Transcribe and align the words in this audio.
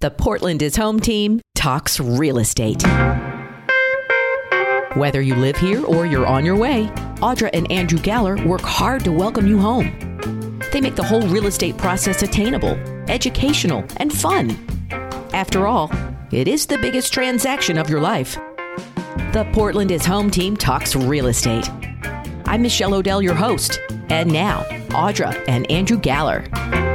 The 0.00 0.10
Portland 0.10 0.62
is 0.62 0.76
Home 0.76 0.98
team 0.98 1.42
talks 1.54 2.00
real 2.00 2.38
estate. 2.38 2.82
Whether 4.94 5.20
you 5.20 5.34
live 5.34 5.58
here 5.58 5.84
or 5.84 6.06
you're 6.06 6.26
on 6.26 6.42
your 6.42 6.56
way, 6.56 6.86
Audra 7.16 7.50
and 7.52 7.70
Andrew 7.70 7.98
Galler 7.98 8.42
work 8.46 8.62
hard 8.62 9.04
to 9.04 9.12
welcome 9.12 9.46
you 9.46 9.58
home. 9.58 10.58
They 10.72 10.80
make 10.80 10.94
the 10.96 11.02
whole 11.02 11.20
real 11.28 11.44
estate 11.44 11.76
process 11.76 12.22
attainable, 12.22 12.78
educational, 13.10 13.84
and 13.98 14.10
fun. 14.10 14.56
After 15.34 15.66
all, 15.66 15.92
it 16.30 16.48
is 16.48 16.64
the 16.64 16.78
biggest 16.78 17.12
transaction 17.12 17.76
of 17.76 17.90
your 17.90 18.00
life. 18.00 18.36
The 19.34 19.46
Portland 19.52 19.90
is 19.90 20.06
Home 20.06 20.30
team 20.30 20.56
talks 20.56 20.96
real 20.96 21.26
estate. 21.26 21.68
I'm 22.46 22.62
Michelle 22.62 22.94
Odell, 22.94 23.20
your 23.20 23.34
host. 23.34 23.78
And 24.08 24.32
now, 24.32 24.62
Audra 24.92 25.44
and 25.46 25.70
Andrew 25.70 26.00
Galler. 26.00 26.89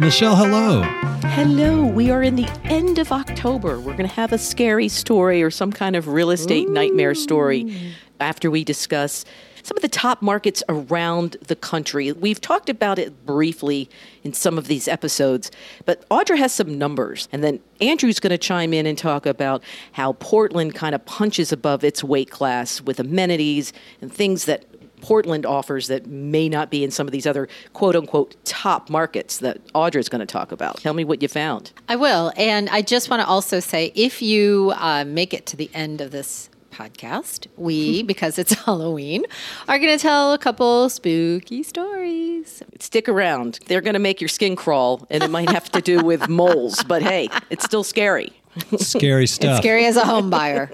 Michelle. 0.00 0.36
Michelle, 0.36 0.36
hello. 0.36 0.82
Hello, 1.30 1.84
we 1.84 2.10
are 2.10 2.22
in 2.22 2.36
the 2.36 2.48
end 2.64 2.98
of 2.98 3.10
October. 3.10 3.80
We're 3.80 3.96
going 3.96 4.08
to 4.08 4.14
have 4.14 4.32
a 4.32 4.38
scary 4.38 4.88
story 4.88 5.42
or 5.42 5.50
some 5.50 5.72
kind 5.72 5.96
of 5.96 6.08
real 6.08 6.30
estate 6.30 6.68
nightmare 6.68 7.14
story 7.14 7.94
after 8.20 8.50
we 8.50 8.62
discuss 8.62 9.24
some 9.64 9.76
of 9.76 9.82
the 9.82 9.88
top 9.88 10.22
markets 10.22 10.62
around 10.68 11.36
the 11.46 11.56
country. 11.56 12.12
We've 12.12 12.40
talked 12.40 12.70
about 12.70 12.98
it 12.98 13.26
briefly 13.26 13.90
in 14.22 14.32
some 14.32 14.56
of 14.56 14.68
these 14.68 14.86
episodes, 14.88 15.50
but 15.84 16.08
Audra 16.10 16.38
has 16.38 16.52
some 16.52 16.78
numbers, 16.78 17.28
and 17.32 17.42
then 17.42 17.60
Andrew's 17.80 18.20
going 18.20 18.30
to 18.30 18.38
chime 18.38 18.72
in 18.72 18.86
and 18.86 18.96
talk 18.96 19.26
about 19.26 19.62
how 19.92 20.12
Portland 20.14 20.74
kind 20.74 20.94
of 20.94 21.04
punches 21.06 21.52
above 21.52 21.82
its 21.82 22.04
weight 22.04 22.30
class 22.30 22.80
with 22.80 23.00
amenities 23.00 23.72
and 24.00 24.12
things 24.12 24.44
that 24.44 24.64
Portland 25.00 25.46
offers 25.46 25.88
that 25.88 26.06
may 26.06 26.48
not 26.48 26.70
be 26.70 26.84
in 26.84 26.90
some 26.90 27.06
of 27.06 27.12
these 27.12 27.26
other 27.26 27.48
quote 27.72 27.96
unquote 27.96 28.36
top 28.44 28.90
markets 28.90 29.38
that 29.38 29.64
Audra's 29.74 30.08
going 30.08 30.20
to 30.20 30.26
talk 30.26 30.52
about. 30.52 30.78
Tell 30.78 30.94
me 30.94 31.04
what 31.04 31.22
you 31.22 31.28
found. 31.28 31.72
I 31.88 31.96
will. 31.96 32.32
And 32.36 32.68
I 32.70 32.82
just 32.82 33.10
want 33.10 33.20
to 33.22 33.26
also 33.26 33.60
say 33.60 33.92
if 33.94 34.22
you 34.22 34.72
uh, 34.76 35.04
make 35.04 35.32
it 35.34 35.46
to 35.46 35.56
the 35.56 35.70
end 35.74 36.00
of 36.00 36.10
this 36.10 36.50
podcast, 36.78 37.46
we, 37.56 38.02
because 38.12 38.38
it's 38.38 38.52
Halloween, 38.64 39.24
are 39.66 39.78
going 39.78 39.96
to 39.96 40.00
tell 40.00 40.32
a 40.32 40.38
couple 40.38 40.88
spooky 40.88 41.62
stories. 41.62 42.62
Stick 42.78 43.08
around. 43.08 43.58
They're 43.66 43.80
going 43.80 43.94
to 43.94 44.00
make 44.00 44.20
your 44.20 44.28
skin 44.28 44.56
crawl, 44.56 45.06
and 45.10 45.22
it 45.22 45.30
might 45.30 45.50
have 45.50 45.70
to 45.72 45.80
do 45.80 46.02
with 46.02 46.28
moles, 46.28 46.84
but 46.84 47.02
hey, 47.02 47.28
it's 47.50 47.64
still 47.64 47.84
scary. 47.84 48.32
Scary 48.78 49.26
stuff. 49.26 49.50
It's 49.50 49.58
scary 49.58 49.86
as 49.86 49.96
a 49.96 50.04
home 50.04 50.30
buyer. 50.30 50.70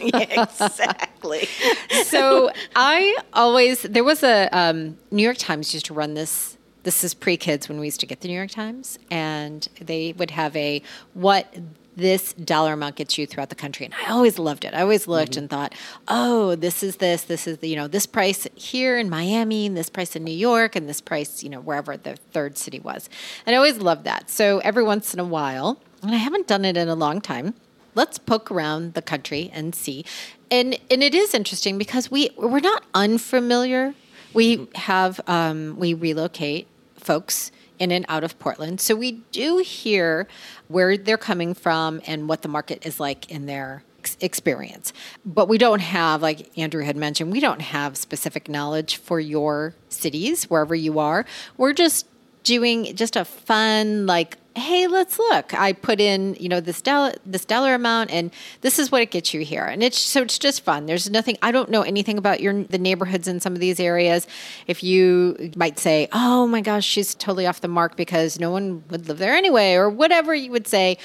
yeah, 0.00 0.42
exactly. 0.60 1.48
so 2.04 2.50
I 2.76 3.16
always, 3.32 3.82
there 3.82 4.04
was 4.04 4.22
a 4.22 4.48
um, 4.56 4.98
New 5.10 5.22
York 5.22 5.38
Times 5.38 5.72
used 5.74 5.86
to 5.86 5.94
run 5.94 6.14
this. 6.14 6.56
This 6.82 7.04
is 7.04 7.12
pre 7.12 7.36
kids 7.36 7.68
when 7.68 7.78
we 7.78 7.86
used 7.86 8.00
to 8.00 8.06
get 8.06 8.20
the 8.22 8.28
New 8.28 8.34
York 8.34 8.50
Times, 8.50 8.98
and 9.10 9.68
they 9.80 10.14
would 10.14 10.30
have 10.30 10.56
a 10.56 10.82
what 11.12 11.54
this 11.96 12.32
dollar 12.32 12.72
amount 12.74 12.96
gets 12.96 13.18
you 13.18 13.26
throughout 13.26 13.48
the 13.48 13.54
country. 13.54 13.84
And 13.86 13.94
I 13.94 14.10
always 14.10 14.38
loved 14.38 14.64
it. 14.64 14.74
I 14.74 14.82
always 14.82 15.06
looked 15.06 15.32
mm-hmm. 15.32 15.40
and 15.40 15.50
thought, 15.50 15.74
oh, 16.08 16.54
this 16.54 16.82
is 16.82 16.96
this, 16.96 17.22
this 17.22 17.46
is 17.46 17.58
the, 17.58 17.68
you 17.68 17.76
know, 17.76 17.88
this 17.88 18.06
price 18.06 18.46
here 18.54 18.98
in 18.98 19.10
Miami, 19.10 19.66
and 19.66 19.76
this 19.76 19.90
price 19.90 20.16
in 20.16 20.24
New 20.24 20.30
York, 20.30 20.76
and 20.76 20.88
this 20.88 21.00
price, 21.00 21.42
you 21.42 21.50
know, 21.50 21.60
wherever 21.60 21.96
the 21.96 22.16
third 22.16 22.56
city 22.56 22.80
was. 22.80 23.08
And 23.44 23.54
I 23.54 23.56
always 23.56 23.78
loved 23.78 24.04
that. 24.04 24.30
So 24.30 24.58
every 24.60 24.82
once 24.82 25.12
in 25.12 25.20
a 25.20 25.24
while, 25.24 25.80
and 26.02 26.12
I 26.12 26.18
haven't 26.18 26.46
done 26.46 26.64
it 26.64 26.76
in 26.76 26.88
a 26.88 26.94
long 26.94 27.20
time, 27.20 27.54
let's 27.94 28.18
poke 28.18 28.50
around 28.50 28.94
the 28.94 29.02
country 29.02 29.50
and 29.52 29.74
see. 29.74 30.04
And 30.50 30.78
and 30.90 31.02
it 31.02 31.14
is 31.14 31.34
interesting 31.34 31.78
because 31.78 32.10
we 32.10 32.30
we're 32.36 32.60
not 32.60 32.84
unfamiliar. 32.94 33.94
We 34.32 34.68
have 34.74 35.20
um, 35.26 35.76
we 35.78 35.94
relocate 35.94 36.66
folks 36.96 37.52
in 37.80 37.90
and 37.90 38.04
out 38.08 38.22
of 38.22 38.38
Portland, 38.38 38.80
so 38.80 38.94
we 38.94 39.12
do 39.32 39.58
hear 39.58 40.28
where 40.68 40.96
they're 40.96 41.18
coming 41.18 41.54
from 41.54 42.00
and 42.06 42.28
what 42.28 42.42
the 42.42 42.48
market 42.48 42.86
is 42.86 43.00
like 43.00 43.28
in 43.30 43.46
their 43.46 43.82
experience. 44.20 44.92
But 45.24 45.48
we 45.48 45.58
don't 45.58 45.80
have, 45.80 46.22
like 46.22 46.56
Andrew 46.56 46.84
had 46.84 46.96
mentioned, 46.96 47.32
we 47.32 47.40
don't 47.40 47.62
have 47.62 47.96
specific 47.96 48.48
knowledge 48.48 48.96
for 48.96 49.18
your 49.18 49.74
cities 49.88 50.44
wherever 50.44 50.74
you 50.74 50.98
are. 50.98 51.24
We're 51.56 51.72
just 51.72 52.06
doing 52.42 52.94
just 52.96 53.16
a 53.16 53.24
fun 53.24 54.06
like 54.06 54.36
hey 54.56 54.88
let's 54.88 55.18
look 55.18 55.54
i 55.54 55.72
put 55.72 56.00
in 56.00 56.34
you 56.40 56.48
know 56.48 56.60
this 56.60 56.82
dollar 56.82 57.12
this 57.24 57.44
dollar 57.44 57.74
amount 57.74 58.10
and 58.10 58.32
this 58.62 58.78
is 58.78 58.90
what 58.90 59.00
it 59.00 59.10
gets 59.10 59.32
you 59.32 59.42
here 59.42 59.64
and 59.64 59.82
it's 59.82 59.98
so 59.98 60.22
it's 60.22 60.38
just 60.38 60.64
fun 60.64 60.86
there's 60.86 61.08
nothing 61.08 61.38
i 61.40 61.52
don't 61.52 61.70
know 61.70 61.82
anything 61.82 62.18
about 62.18 62.40
your 62.40 62.64
the 62.64 62.78
neighborhoods 62.78 63.28
in 63.28 63.38
some 63.38 63.52
of 63.52 63.60
these 63.60 63.78
areas 63.78 64.26
if 64.66 64.82
you 64.82 65.52
might 65.54 65.78
say 65.78 66.08
oh 66.12 66.46
my 66.48 66.60
gosh 66.60 66.84
she's 66.84 67.14
totally 67.14 67.46
off 67.46 67.60
the 67.60 67.68
mark 67.68 67.96
because 67.96 68.40
no 68.40 68.50
one 68.50 68.82
would 68.90 69.06
live 69.06 69.18
there 69.18 69.34
anyway 69.34 69.74
or 69.74 69.88
whatever 69.88 70.34
you 70.34 70.50
would 70.50 70.66
say 70.66 70.98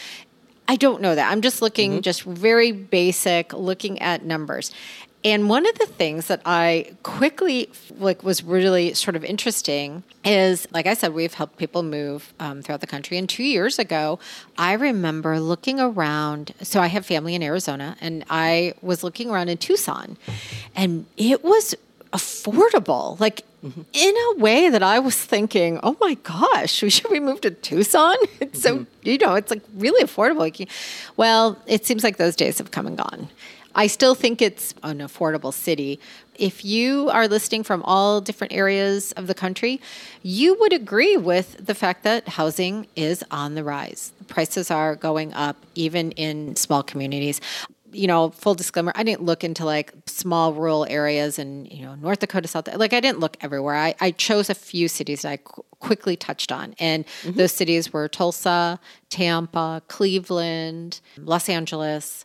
I 0.68 0.78
don't 0.78 1.00
know 1.00 1.14
that. 1.14 1.32
I'm 1.32 1.42
just 1.42 1.62
looking 1.62 1.92
mm-hmm. 1.92 2.02
just 2.02 2.24
very 2.24 2.72
basic, 2.72 3.54
looking 3.54 4.02
at 4.02 4.26
numbers. 4.26 4.72
And 5.26 5.50
one 5.50 5.66
of 5.66 5.80
the 5.80 5.88
things 5.88 6.28
that 6.28 6.42
I 6.46 6.94
quickly 7.02 7.68
like 7.98 8.22
was 8.22 8.44
really 8.44 8.94
sort 8.94 9.16
of 9.16 9.26
interesting 9.26 10.04
is, 10.24 10.68
like 10.72 10.86
I 10.86 10.94
said, 10.94 11.16
we've 11.16 11.34
helped 11.34 11.58
people 11.58 11.82
move 11.82 12.32
um, 12.40 12.62
throughout 12.62 12.82
the 12.82 12.88
country. 12.88 13.18
And 13.18 13.28
two 13.28 13.44
years 13.44 13.80
ago, 13.80 14.20
I 14.56 14.74
remember 14.74 15.40
looking 15.40 15.80
around. 15.80 16.54
So 16.62 16.80
I 16.80 16.88
have 16.88 17.08
family 17.08 17.34
in 17.34 17.42
Arizona, 17.42 17.98
and 18.02 18.24
I 18.30 18.76
was 18.84 19.04
looking 19.04 19.32
around 19.32 19.50
in 19.50 19.58
Tucson, 19.58 20.16
and 20.76 21.08
it 21.18 21.44
was 21.44 21.74
affordable. 22.14 23.20
Like 23.20 23.42
mm-hmm. 23.64 23.82
in 23.94 24.16
a 24.16 24.40
way 24.40 24.70
that 24.70 24.84
I 24.84 25.00
was 25.00 25.18
thinking, 25.18 25.80
oh 25.82 25.98
my 26.00 26.14
gosh, 26.22 26.84
we 26.84 26.92
should 26.92 27.10
we 27.10 27.20
move 27.20 27.42
to 27.42 27.50
Tucson? 27.50 28.16
It's 28.40 28.62
mm-hmm. 28.62 28.84
so, 28.84 28.86
you 29.02 29.18
know, 29.18 29.34
it's 29.34 29.50
like 29.50 29.64
really 29.76 30.04
affordable. 30.04 30.38
Like, 30.38 30.70
well, 31.18 31.58
it 31.66 31.84
seems 31.84 32.04
like 32.04 32.18
those 32.18 32.36
days 32.36 32.60
have 32.60 32.70
come 32.70 32.86
and 32.86 32.96
gone. 32.96 33.28
I 33.76 33.88
still 33.88 34.16
think 34.16 34.42
it's 34.42 34.74
an 34.84 35.00
affordable 35.00 35.54
city. 35.54 36.00
If 36.36 36.66
you 36.66 37.10
are 37.10 37.28
listing 37.28 37.64
from 37.64 37.84
all 37.84 38.22
different 38.22 38.54
areas 38.54 39.12
of 39.14 39.28
the 39.28 39.34
country, 39.34 39.82
you 40.24 40.58
would 40.60 40.74
agree 40.74 41.18
with 41.18 41.66
the 41.66 41.76
fact 41.76 42.04
that 42.04 42.28
housing 42.30 42.88
is 42.96 43.24
on 43.32 43.56
the 43.56 43.64
rise. 43.64 44.14
Prices 44.28 44.72
are 44.72 44.96
going 44.96 45.34
up 45.34 45.58
even 45.76 46.12
in 46.12 46.56
small 46.56 46.84
communities 46.84 47.42
you 47.96 48.08
know, 48.08 48.30
full 48.32 48.56
disclaimer, 48.56 48.92
I 48.96 49.04
didn't 49.04 49.24
look 49.24 49.44
into 49.44 49.64
like 49.64 49.94
small 50.06 50.54
rural 50.54 50.86
areas 50.90 51.40
and, 51.40 51.72
you 51.72 51.86
know, 51.86 51.96
North 51.96 52.20
Dakota, 52.20 52.48
South, 52.48 52.68
like 52.76 52.94
I 52.94 53.00
didn't 53.00 53.20
look 53.20 53.38
everywhere. 53.42 53.76
I, 53.76 53.96
I 54.02 54.12
chose 54.12 54.50
a 54.50 54.56
few 54.56 54.88
cities 54.88 55.22
that 55.22 55.32
I 55.32 55.38
qu- 55.38 55.64
quickly 55.80 56.18
touched 56.18 56.52
on. 56.52 56.76
And 56.78 57.06
mm-hmm. 57.06 57.38
those 57.38 57.54
cities 57.54 57.94
were 57.94 58.08
Tulsa, 58.08 58.80
Tampa, 59.10 59.82
Cleveland, 59.88 61.00
Los 61.18 61.48
Angeles, 61.48 62.25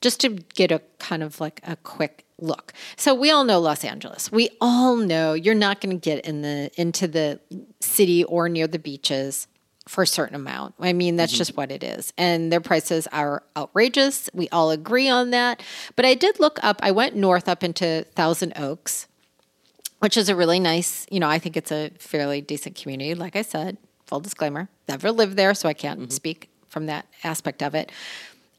just 0.00 0.20
to 0.20 0.30
get 0.54 0.70
a 0.70 0.80
kind 0.98 1.22
of 1.22 1.40
like 1.40 1.60
a 1.64 1.76
quick 1.76 2.24
look. 2.40 2.72
So 2.96 3.14
we 3.14 3.30
all 3.30 3.44
know 3.44 3.58
Los 3.58 3.84
Angeles. 3.84 4.30
We 4.30 4.50
all 4.60 4.96
know 4.96 5.32
you're 5.32 5.54
not 5.54 5.80
going 5.80 5.98
to 5.98 6.02
get 6.02 6.24
in 6.24 6.42
the 6.42 6.70
into 6.76 7.08
the 7.08 7.40
city 7.80 8.24
or 8.24 8.48
near 8.48 8.66
the 8.66 8.78
beaches 8.78 9.48
for 9.88 10.02
a 10.02 10.06
certain 10.06 10.36
amount. 10.36 10.74
I 10.78 10.92
mean, 10.92 11.16
that's 11.16 11.32
mm-hmm. 11.32 11.38
just 11.38 11.56
what 11.56 11.72
it 11.72 11.82
is. 11.82 12.12
And 12.18 12.52
their 12.52 12.60
prices 12.60 13.06
are 13.08 13.42
outrageous. 13.56 14.28
We 14.34 14.48
all 14.50 14.70
agree 14.70 15.08
on 15.08 15.30
that. 15.30 15.62
But 15.96 16.04
I 16.04 16.14
did 16.14 16.38
look 16.38 16.58
up, 16.62 16.78
I 16.82 16.90
went 16.90 17.16
north 17.16 17.48
up 17.48 17.64
into 17.64 18.04
Thousand 18.14 18.52
Oaks, 18.56 19.06
which 20.00 20.16
is 20.16 20.28
a 20.28 20.36
really 20.36 20.60
nice, 20.60 21.06
you 21.10 21.18
know, 21.18 21.28
I 21.28 21.38
think 21.38 21.56
it's 21.56 21.72
a 21.72 21.90
fairly 21.98 22.40
decent 22.40 22.76
community. 22.76 23.14
Like 23.14 23.34
I 23.34 23.42
said, 23.42 23.78
full 24.06 24.20
disclaimer, 24.20 24.68
never 24.88 25.10
lived 25.10 25.36
there, 25.36 25.54
so 25.54 25.68
I 25.68 25.74
can't 25.74 26.00
mm-hmm. 26.00 26.10
speak 26.10 26.50
from 26.68 26.86
that 26.86 27.06
aspect 27.24 27.62
of 27.62 27.74
it. 27.74 27.90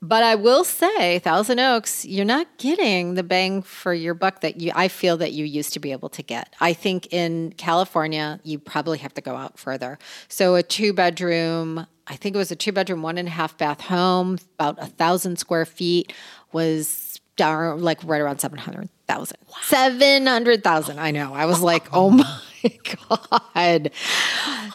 But 0.01 0.23
I 0.23 0.35
will 0.35 0.63
say, 0.63 1.19
Thousand 1.19 1.59
Oaks, 1.59 2.05
you're 2.05 2.23
not 2.23 2.47
getting 2.57 3.15
the 3.15 3.23
bang 3.23 3.61
for 3.61 3.93
your 3.93 4.13
buck 4.13 4.39
that 4.41 4.61
you 4.61 4.71
I 4.73 4.87
feel 4.87 5.17
that 5.17 5.33
you 5.33 5.43
used 5.43 5.73
to 5.73 5.79
be 5.79 5.91
able 5.91 6.09
to 6.09 6.23
get. 6.23 6.55
I 6.61 6.71
think 6.71 7.11
in 7.11 7.53
California, 7.57 8.39
you 8.43 8.59
probably 8.59 8.99
have 8.99 9.13
to 9.15 9.21
go 9.21 9.35
out 9.35 9.59
further. 9.59 9.99
So 10.29 10.55
a 10.55 10.63
two 10.63 10.93
bedroom, 10.93 11.85
I 12.07 12.15
think 12.15 12.33
it 12.35 12.37
was 12.37 12.51
a 12.51 12.55
two 12.55 12.71
bedroom, 12.71 13.01
one 13.01 13.17
and 13.17 13.27
a 13.27 13.31
half 13.31 13.57
bath 13.57 13.81
home, 13.81 14.37
about 14.57 14.81
a 14.81 14.87
thousand 14.87 15.37
square 15.37 15.65
feet, 15.65 16.13
was 16.53 17.19
down 17.35 17.81
like 17.81 18.01
right 18.05 18.21
around 18.21 18.39
seven 18.39 18.57
hundred 18.57 18.87
thousand. 19.05 19.37
Wow. 19.49 19.55
Seven 19.63 20.27
hundred 20.27 20.63
thousand. 20.63 20.99
I 20.99 21.11
know. 21.11 21.33
I 21.33 21.45
was 21.45 21.59
like, 21.59 21.87
oh 21.91 22.09
my 22.09 22.41
God. 23.09 23.91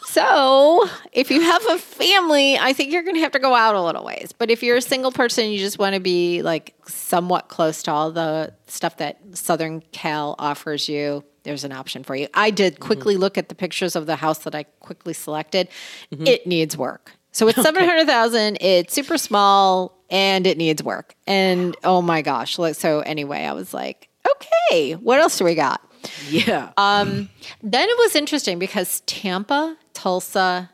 So, 0.05 0.87
if 1.11 1.29
you 1.29 1.41
have 1.41 1.65
a 1.67 1.77
family, 1.77 2.57
I 2.57 2.73
think 2.73 2.91
you're 2.91 3.03
going 3.03 3.15
to 3.15 3.21
have 3.21 3.33
to 3.33 3.39
go 3.39 3.53
out 3.53 3.75
a 3.75 3.81
little 3.81 4.03
ways. 4.03 4.31
But 4.37 4.49
if 4.49 4.63
you're 4.63 4.77
a 4.77 4.81
single 4.81 5.11
person, 5.11 5.49
you 5.49 5.57
just 5.57 5.77
want 5.77 5.93
to 5.93 5.99
be 5.99 6.41
like 6.41 6.73
somewhat 6.87 7.49
close 7.49 7.83
to 7.83 7.91
all 7.91 8.11
the 8.11 8.53
stuff 8.67 8.97
that 8.97 9.19
Southern 9.33 9.81
Cal 9.91 10.35
offers 10.39 10.87
you, 10.87 11.23
there's 11.43 11.63
an 11.63 11.71
option 11.71 12.03
for 12.03 12.15
you. 12.15 12.27
I 12.33 12.49
did 12.49 12.79
quickly 12.79 13.13
mm-hmm. 13.13 13.21
look 13.21 13.37
at 13.37 13.49
the 13.49 13.55
pictures 13.55 13.95
of 13.95 14.05
the 14.05 14.15
house 14.15 14.39
that 14.39 14.55
I 14.55 14.63
quickly 14.63 15.13
selected. 15.13 15.69
Mm-hmm. 16.11 16.27
It 16.27 16.47
needs 16.47 16.75
work. 16.75 17.11
So 17.31 17.47
it's 17.47 17.57
okay. 17.57 17.65
700,000, 17.65 18.57
it's 18.61 18.93
super 18.93 19.17
small 19.17 20.01
and 20.09 20.47
it 20.47 20.57
needs 20.57 20.81
work. 20.81 21.15
And 21.27 21.75
oh 21.83 22.01
my 22.01 22.21
gosh, 22.21 22.55
so 22.55 23.01
anyway, 23.01 23.43
I 23.43 23.53
was 23.53 23.73
like, 23.73 24.09
okay, 24.29 24.93
what 24.93 25.19
else 25.19 25.37
do 25.37 25.43
we 25.43 25.53
got? 25.53 25.81
Yeah. 26.29 26.71
Um, 26.77 27.29
then 27.61 27.89
it 27.89 27.97
was 27.97 28.15
interesting 28.15 28.59
because 28.59 29.01
Tampa, 29.01 29.77
Tulsa, 29.93 30.69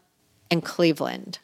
and 0.49 0.63
Cleveland 0.63 1.39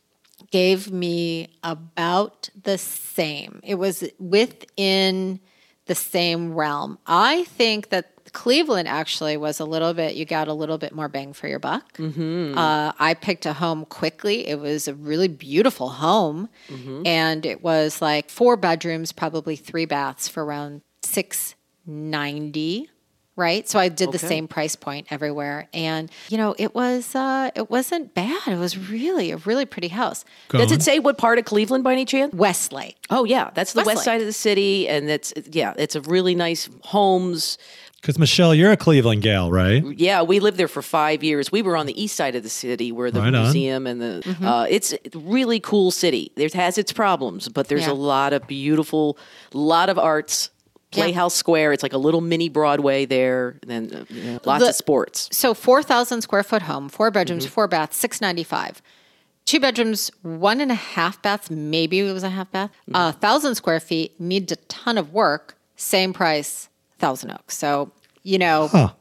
gave 0.51 0.91
me 0.91 1.49
about 1.63 2.49
the 2.61 2.77
same. 2.77 3.59
It 3.63 3.75
was 3.75 4.03
within 4.19 5.39
the 5.85 5.95
same 5.95 6.53
realm. 6.53 6.99
I 7.07 7.45
think 7.45 7.89
that 7.89 8.11
Cleveland 8.33 8.87
actually 8.87 9.37
was 9.37 9.59
a 9.59 9.65
little 9.65 9.93
bit, 9.93 10.15
you 10.15 10.25
got 10.25 10.47
a 10.47 10.53
little 10.53 10.77
bit 10.77 10.93
more 10.93 11.07
bang 11.07 11.33
for 11.33 11.47
your 11.47 11.59
buck. 11.59 11.97
Mm-hmm. 11.97 12.57
Uh, 12.57 12.91
I 12.99 13.13
picked 13.13 13.45
a 13.45 13.53
home 13.53 13.85
quickly. 13.85 14.47
It 14.47 14.59
was 14.59 14.87
a 14.87 14.93
really 14.93 15.27
beautiful 15.27 15.89
home. 15.89 16.49
Mm-hmm. 16.69 17.07
And 17.07 17.45
it 17.45 17.63
was 17.63 18.01
like 18.01 18.29
four 18.29 18.57
bedrooms, 18.57 19.11
probably 19.11 19.55
three 19.55 19.85
baths 19.85 20.27
for 20.27 20.43
around 20.43 20.81
690 21.03 22.89
right? 23.37 23.69
So 23.69 23.79
I 23.79 23.87
did 23.87 24.09
okay. 24.09 24.17
the 24.17 24.27
same 24.27 24.47
price 24.49 24.75
point 24.75 25.07
everywhere, 25.09 25.69
and 25.73 26.11
you 26.27 26.37
know, 26.37 26.55
it 26.57 26.75
was 26.75 27.15
uh, 27.15 27.51
it 27.55 27.69
wasn't 27.69 28.13
bad. 28.13 28.47
It 28.47 28.57
was 28.57 28.77
really 28.89 29.31
a 29.31 29.37
really 29.37 29.65
pretty 29.65 29.87
house. 29.87 30.25
Go 30.49 30.57
Does 30.57 30.71
on. 30.71 30.79
it 30.79 30.83
say 30.83 30.99
what 30.99 31.17
part 31.17 31.39
of 31.39 31.45
Cleveland 31.45 31.85
by 31.85 31.93
any 31.93 32.03
chance? 32.03 32.33
Westlake. 32.33 32.97
Oh 33.09 33.23
yeah, 33.23 33.51
that's 33.53 33.71
the 33.71 33.79
Westlake. 33.79 33.95
west 33.95 34.05
side 34.05 34.19
of 34.19 34.27
the 34.27 34.33
city, 34.33 34.89
and 34.89 35.09
it's 35.09 35.33
yeah, 35.51 35.73
it's 35.77 35.95
a 35.95 36.01
really 36.01 36.35
nice 36.35 36.67
homes. 36.81 37.57
Because 38.01 38.19
Michelle, 38.19 38.53
you're 38.53 38.71
a 38.71 38.77
Cleveland 38.77 39.23
gal, 39.23 39.51
right? 39.51 39.83
Yeah, 39.97 40.21
we 40.21 40.39
lived 40.39 40.57
there 40.57 40.67
for 40.67 40.83
five 40.83 41.23
years. 41.23 41.51
We 41.51 41.63
were 41.63 41.75
on 41.75 41.87
the 41.87 42.01
east 42.01 42.15
side 42.15 42.35
of 42.35 42.43
the 42.43 42.49
city, 42.49 42.91
where 42.91 43.09
the 43.09 43.21
right 43.21 43.31
museum 43.31 43.87
and 43.87 44.01
the 44.01 44.21
mm-hmm. 44.23 44.45
uh, 44.45 44.65
it's 44.69 44.93
really 45.13 45.59
cool 45.59 45.91
city. 45.91 46.31
It 46.35 46.53
has 46.53 46.77
its 46.77 46.91
problems, 46.91 47.49
but 47.49 47.67
there's 47.67 47.87
yeah. 47.87 47.91
a 47.91 47.93
lot 47.93 48.33
of 48.33 48.47
beautiful, 48.47 49.17
lot 49.53 49.89
of 49.89 49.97
arts 49.97 50.51
Playhouse 50.91 51.35
yeah. 51.35 51.39
Square. 51.39 51.73
It's 51.73 51.83
like 51.83 51.93
a 51.93 51.97
little 51.97 52.21
mini 52.21 52.49
Broadway 52.49 53.05
there, 53.05 53.57
and 53.61 53.71
then 53.71 54.05
you 54.09 54.23
know, 54.23 54.39
lots 54.45 54.63
the, 54.63 54.69
of 54.69 54.75
sports. 54.75 55.29
So 55.31 55.53
four 55.53 55.83
thousand 55.83 56.21
square 56.21 56.43
foot 56.43 56.63
home, 56.63 56.89
four 56.89 57.11
bedrooms, 57.11 57.45
mm-hmm. 57.45 57.53
four 57.53 57.67
baths, 57.67 57.97
six 57.97 58.21
ninety 58.21 58.43
five. 58.43 58.81
Two 59.45 59.59
bedrooms, 59.59 60.11
one 60.23 60.59
and 60.59 60.71
a 60.71 60.75
half 60.75 61.21
baths. 61.21 61.49
Maybe 61.49 61.99
it 61.99 62.11
was 62.11 62.23
a 62.23 62.29
half 62.29 62.51
bath. 62.51 62.69
A 62.69 62.91
mm-hmm. 62.91 62.95
uh, 62.95 63.11
thousand 63.13 63.55
square 63.55 63.79
feet 63.79 64.19
needs 64.19 64.51
a 64.51 64.57
ton 64.67 64.97
of 64.97 65.13
work. 65.13 65.57
Same 65.75 66.13
price, 66.13 66.69
Thousand 66.99 67.31
Oaks. 67.31 67.57
So 67.57 67.91
you 68.23 68.37
know, 68.37 68.67
huh. 68.67 68.93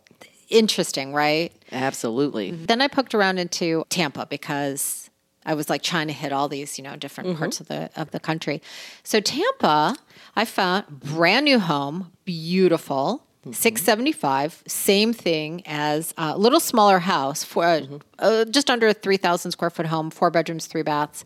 interesting, 0.48 1.12
right? 1.12 1.52
Absolutely. 1.72 2.52
Mm-hmm. 2.52 2.64
Then 2.66 2.80
I 2.80 2.88
poked 2.88 3.14
around 3.14 3.38
into 3.38 3.84
Tampa 3.88 4.26
because 4.26 5.10
I 5.44 5.54
was 5.54 5.70
like 5.70 5.82
trying 5.82 6.08
to 6.08 6.12
hit 6.12 6.32
all 6.32 6.48
these, 6.48 6.78
you 6.78 6.84
know, 6.84 6.96
different 6.96 7.30
mm-hmm. 7.30 7.38
parts 7.38 7.60
of 7.60 7.68
the 7.68 7.90
of 7.96 8.10
the 8.10 8.20
country. 8.20 8.60
So 9.04 9.20
Tampa 9.20 9.96
I 10.36 10.44
found 10.44 11.00
brand 11.00 11.46
new 11.46 11.58
home, 11.58 12.12
beautiful. 12.24 13.22
Mm-hmm. 13.40 13.52
675 13.52 14.64
same 14.66 15.12
thing 15.12 15.62
as 15.66 16.12
a 16.18 16.36
little 16.36 16.58
smaller 16.58 16.98
house 16.98 17.44
for 17.44 17.62
mm-hmm. 17.62 17.98
uh, 18.18 18.44
just 18.46 18.68
under 18.68 18.88
a 18.88 18.92
3000 18.92 19.52
square 19.52 19.70
foot 19.70 19.86
home 19.86 20.10
four 20.10 20.32
bedrooms 20.32 20.66
three 20.66 20.82
baths 20.82 21.22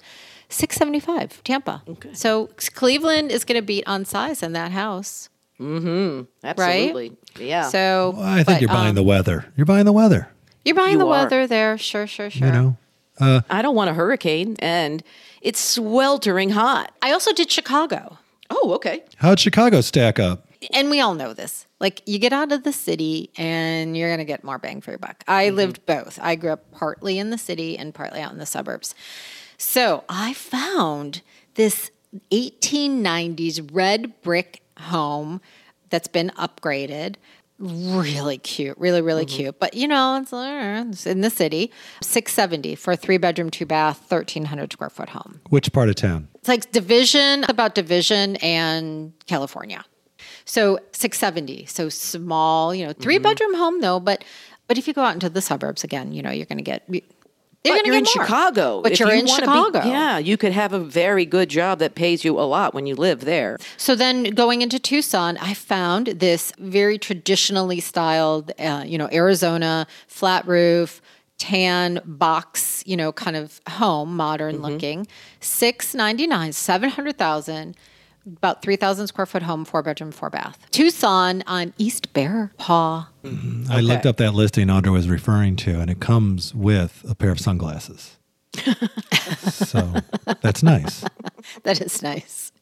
675 0.51 1.43
tampa 1.45 1.83
okay. 1.89 2.12
so 2.12 2.51
cleveland 2.75 3.33
is 3.33 3.47
going 3.47 3.59
to 3.59 3.65
beat 3.65 3.85
on 3.87 4.05
size 4.05 4.43
in 4.43 4.53
that 4.53 4.71
house 4.71 5.31
mm-hmm 5.59 6.25
absolutely 6.45 7.09
right? 7.09 7.19
yeah 7.39 7.62
so 7.69 8.12
well, 8.15 8.27
i 8.27 8.43
think 8.43 8.47
but, 8.47 8.61
you're 8.61 8.69
buying 8.69 8.91
um, 8.91 8.97
the 8.97 9.03
weather 9.03 9.47
you're 9.57 9.65
buying 9.65 9.87
the 9.87 9.93
weather 9.93 10.29
you're 10.67 10.75
buying 10.75 10.93
you 10.93 10.99
the 10.99 11.07
are. 11.07 11.23
weather 11.23 11.47
there 11.47 11.79
sure 11.79 12.07
sure 12.07 12.29
sure 12.29 12.49
you 12.49 12.53
know 12.53 12.77
uh, 13.19 13.41
i 13.49 13.62
don't 13.62 13.75
want 13.75 13.89
a 13.89 13.95
hurricane 13.95 14.57
and 14.59 15.03
it's 15.41 15.59
sweltering 15.59 16.51
hot 16.51 16.93
i 17.01 17.12
also 17.12 17.33
did 17.33 17.51
chicago 17.51 18.19
Oh, 18.50 18.73
okay. 18.75 19.05
How'd 19.17 19.38
Chicago 19.38 19.81
stack 19.81 20.19
up? 20.19 20.47
And 20.73 20.91
we 20.91 21.00
all 21.00 21.14
know 21.14 21.32
this. 21.32 21.67
Like, 21.79 22.02
you 22.05 22.19
get 22.19 22.32
out 22.32 22.52
of 22.52 22.64
the 22.64 22.73
city 22.73 23.31
and 23.38 23.97
you're 23.97 24.11
going 24.11 24.19
to 24.19 24.25
get 24.25 24.44
more 24.44 24.58
bang 24.58 24.81
for 24.81 24.91
your 24.91 24.99
buck. 24.99 25.25
I 25.26 25.47
mm-hmm. 25.47 25.56
lived 25.56 25.87
both. 25.87 26.19
I 26.20 26.35
grew 26.35 26.52
up 26.52 26.70
partly 26.73 27.19
in 27.19 27.31
the 27.31 27.38
city 27.38 27.79
and 27.79 27.94
partly 27.94 28.20
out 28.20 28.32
in 28.32 28.38
the 28.38 28.47
suburbs. 28.47 28.94
So 29.56 30.05
I 30.08 30.35
found 30.35 31.23
this 31.55 31.91
1890s 32.31 33.70
red 33.73 34.20
brick 34.20 34.62
home 34.79 35.41
that's 35.88 36.08
been 36.08 36.31
upgraded 36.31 37.17
really 37.61 38.39
cute, 38.39 38.77
really, 38.79 39.03
really 39.03 39.27
mm-hmm. 39.27 39.37
cute. 39.37 39.61
But 39.61 39.75
you 39.75 39.87
know, 39.87 40.19
it's, 40.21 40.33
uh, 40.33 40.85
it's, 40.89 41.07
in 41.07 41.21
the 41.21 41.31
city. 41.31 41.71
Six 42.03 42.33
seventy 42.33 42.75
for 42.75 42.93
a 42.93 42.97
three 42.97 43.19
bedroom, 43.19 43.51
two 43.51 43.67
bath, 43.67 43.99
thirteen 44.09 44.47
hundred 44.47 44.73
square 44.73 44.91
foot 44.91 45.11
home. 45.11 45.41
Which 45.51 45.73
part 45.73 45.89
of 45.89 45.95
town? 45.95 46.29
It's 46.37 46.49
like 46.49 46.73
Division, 46.73 47.45
about 47.49 47.75
Division 47.75 48.37
and 48.37 49.12
California. 49.27 49.85
So 50.45 50.79
six 50.93 51.19
seventy. 51.19 51.67
So 51.67 51.89
small, 51.89 52.75
you 52.75 52.87
know, 52.87 52.93
3 52.93 53.15
mm-hmm. 53.15 53.23
bedroom 53.23 53.55
home 53.55 53.81
though. 53.81 54.01
But 54.01 54.25
but 54.67 54.79
if 54.79 54.87
you 54.87 54.95
go 54.95 55.03
out 55.03 55.15
into 55.15 55.29
the 55.29 55.41
suburbs 55.41 55.85
again, 55.85 56.12
you 56.12 56.23
know, 56.23 56.31
you're 56.31 56.47
going 56.47 56.59
to 56.59 56.65
get 56.65 56.89
they're 57.62 57.77
but 57.77 57.87
you're 57.87 57.97
in 57.97 58.05
more. 58.05 58.25
Chicago. 58.25 58.81
But 58.83 58.93
if 58.93 59.01
you're 59.01 59.12
you 59.12 59.21
in 59.21 59.27
Chicago. 59.27 59.83
Be, 59.83 59.89
yeah, 59.89 60.19
you 60.19 60.37
could 60.37 60.53
have 60.53 60.73
a 60.73 60.79
very 60.79 61.27
good 61.27 61.51
job 61.51 61.79
that 61.81 61.95
pays 61.95 62.25
you 62.25 62.39
a 62.39 62.43
lot 62.43 62.73
when 62.73 62.87
you 62.87 62.95
live 62.95 63.21
there. 63.21 63.59
So 63.77 63.95
then 63.95 64.25
going 64.31 64.62
into 64.62 64.79
Tucson, 64.79 65.37
I 65.39 65.53
found 65.53 66.07
this 66.07 66.53
very 66.59 66.99
traditionally 66.99 67.81
styled, 67.81 68.53
uh, 68.59 68.85
you 68.87 68.97
know, 68.97 69.09
Arizona 69.12 69.87
flat 70.07 70.47
roof, 70.47 71.03
tan 71.37 72.01
box, 72.05 72.83
you 72.87 72.97
know, 72.97 73.12
kind 73.12 73.37
of 73.37 73.61
home, 73.69 74.17
modern 74.17 74.57
mm-hmm. 74.57 74.65
looking. 74.65 75.07
699, 75.41 76.53
700,000 76.53 77.77
about 78.27 78.63
3,000 78.63 79.07
square 79.07 79.27
foot 79.27 79.43
home, 79.43 79.65
four 79.65 79.83
bedroom, 79.83 80.13
four 80.13 80.31
bath. 80.31 80.59
Tucson 80.71 81.43
on 81.47 81.73
East 81.79 82.13
Bear 82.13 82.53
Paw. 82.59 83.09
Mm-hmm. 83.25 83.65
Okay. 83.65 83.75
I 83.75 83.81
looked 83.81 84.07
up 84.07 84.17
that 84.19 84.35
listing 84.35 84.69
Audra 84.69 84.93
was 84.93 85.09
referring 85.09 85.57
to, 85.57 85.81
and 85.81 85.91
it 85.91 86.01
comes 86.01 86.55
with 86.55 87.05
a 87.09 87.15
pair 87.15 87.31
of 87.31 87.41
sunglasses. 87.41 88.19
so 89.51 89.95
that's 90.41 90.63
nice. 90.63 91.05
That 91.63 91.81
is 91.81 92.03
nice. 92.03 92.53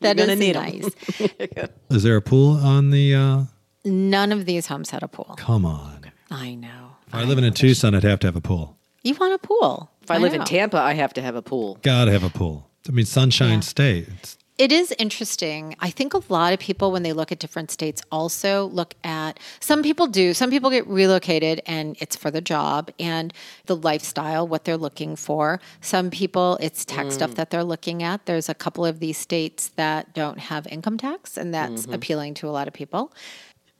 That 0.00 0.18
is 0.18 0.38
nice. 0.54 0.90
is 1.90 2.02
there 2.02 2.16
a 2.16 2.22
pool 2.22 2.56
on 2.56 2.90
the? 2.90 3.14
Uh... 3.14 3.42
None 3.84 4.32
of 4.32 4.46
these 4.46 4.66
homes 4.66 4.88
had 4.90 5.02
a 5.02 5.08
pool. 5.08 5.34
Come 5.36 5.66
on. 5.66 6.10
I 6.30 6.54
know. 6.54 6.96
If 7.06 7.14
I, 7.14 7.20
I 7.20 7.24
live 7.24 7.36
in 7.36 7.44
a 7.44 7.50
Tucson, 7.50 7.94
I'd 7.94 8.04
have 8.04 8.20
to 8.20 8.26
have 8.26 8.36
a 8.36 8.40
pool. 8.40 8.76
You 9.02 9.14
want 9.14 9.34
a 9.34 9.38
pool? 9.38 9.90
If 10.02 10.10
I, 10.10 10.14
I 10.14 10.18
live 10.18 10.32
know. 10.32 10.40
in 10.40 10.44
Tampa, 10.46 10.78
I 10.78 10.94
have 10.94 11.12
to 11.14 11.22
have 11.22 11.36
a 11.36 11.42
pool. 11.42 11.78
Gotta 11.82 12.10
have 12.10 12.24
a 12.24 12.30
pool. 12.30 12.70
I 12.88 12.92
mean, 12.92 13.06
Sunshine 13.06 13.54
yeah. 13.54 13.60
State. 13.60 14.08
It's 14.18 14.38
it 14.58 14.72
is 14.72 14.94
interesting. 14.98 15.76
I 15.80 15.90
think 15.90 16.14
a 16.14 16.22
lot 16.28 16.52
of 16.52 16.58
people, 16.58 16.90
when 16.90 17.02
they 17.02 17.12
look 17.12 17.30
at 17.30 17.38
different 17.38 17.70
states, 17.70 18.00
also 18.10 18.66
look 18.66 18.94
at 19.04 19.38
some 19.60 19.82
people 19.82 20.06
do. 20.06 20.32
Some 20.32 20.50
people 20.50 20.70
get 20.70 20.86
relocated 20.86 21.60
and 21.66 21.96
it's 22.00 22.16
for 22.16 22.30
the 22.30 22.40
job 22.40 22.90
and 22.98 23.32
the 23.66 23.76
lifestyle, 23.76 24.48
what 24.48 24.64
they're 24.64 24.76
looking 24.76 25.14
for. 25.14 25.60
Some 25.80 26.10
people, 26.10 26.58
it's 26.60 26.84
tax 26.84 27.08
mm. 27.08 27.12
stuff 27.12 27.34
that 27.34 27.50
they're 27.50 27.64
looking 27.64 28.02
at. 28.02 28.24
There's 28.24 28.48
a 28.48 28.54
couple 28.54 28.86
of 28.86 28.98
these 28.98 29.18
states 29.18 29.68
that 29.76 30.14
don't 30.14 30.38
have 30.38 30.66
income 30.68 30.96
tax, 30.96 31.36
and 31.36 31.52
that's 31.52 31.82
mm-hmm. 31.82 31.92
appealing 31.92 32.34
to 32.34 32.48
a 32.48 32.50
lot 32.50 32.66
of 32.66 32.72
people. 32.72 33.12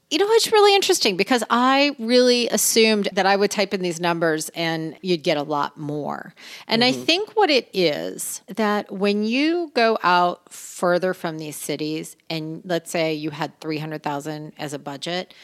You 0.08 0.18
know, 0.18 0.26
it's 0.30 0.52
really 0.52 0.72
interesting 0.75 1.16
because 1.16 1.42
I 1.50 1.96
really 1.98 2.48
assumed 2.48 3.08
that 3.14 3.26
I 3.26 3.34
would 3.34 3.50
type 3.50 3.75
in 3.75 3.82
these 3.82 3.98
numbers 3.98 4.50
and 4.50 4.96
you'd 5.02 5.25
get 5.25 5.36
a 5.36 5.42
lot 5.42 5.76
more. 5.76 6.32
And 6.68 6.82
mm-hmm. 6.82 7.00
I 7.00 7.04
think 7.04 7.34
what 7.34 7.50
it 7.50 7.68
is 7.72 8.40
that 8.46 8.92
when 8.92 9.25
you 9.25 9.72
go 9.75 9.98
out 10.04 10.52
further 10.52 11.12
from 11.12 11.38
these 11.38 11.56
cities 11.56 12.16
and 12.30 12.62
let's 12.64 12.88
say 12.88 13.14
you 13.14 13.30
had 13.30 13.58
300,000 13.60 14.52
as 14.58 14.72
a 14.72 14.78
budget, 14.78 15.34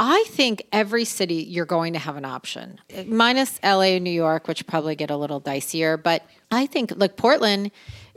I 0.00 0.24
think 0.28 0.64
every 0.72 1.04
city 1.04 1.42
you're 1.42 1.66
going 1.66 1.92
to 1.94 1.98
have 1.98 2.16
an 2.16 2.24
option, 2.24 2.80
minus 3.06 3.58
LA 3.64 3.96
and 3.96 4.04
New 4.04 4.10
York, 4.10 4.46
which 4.46 4.64
probably 4.66 4.94
get 4.94 5.10
a 5.10 5.16
little 5.16 5.40
dicier. 5.40 6.00
But 6.00 6.22
I 6.52 6.66
think, 6.66 6.92
like 6.94 7.16
Portland, 7.16 7.72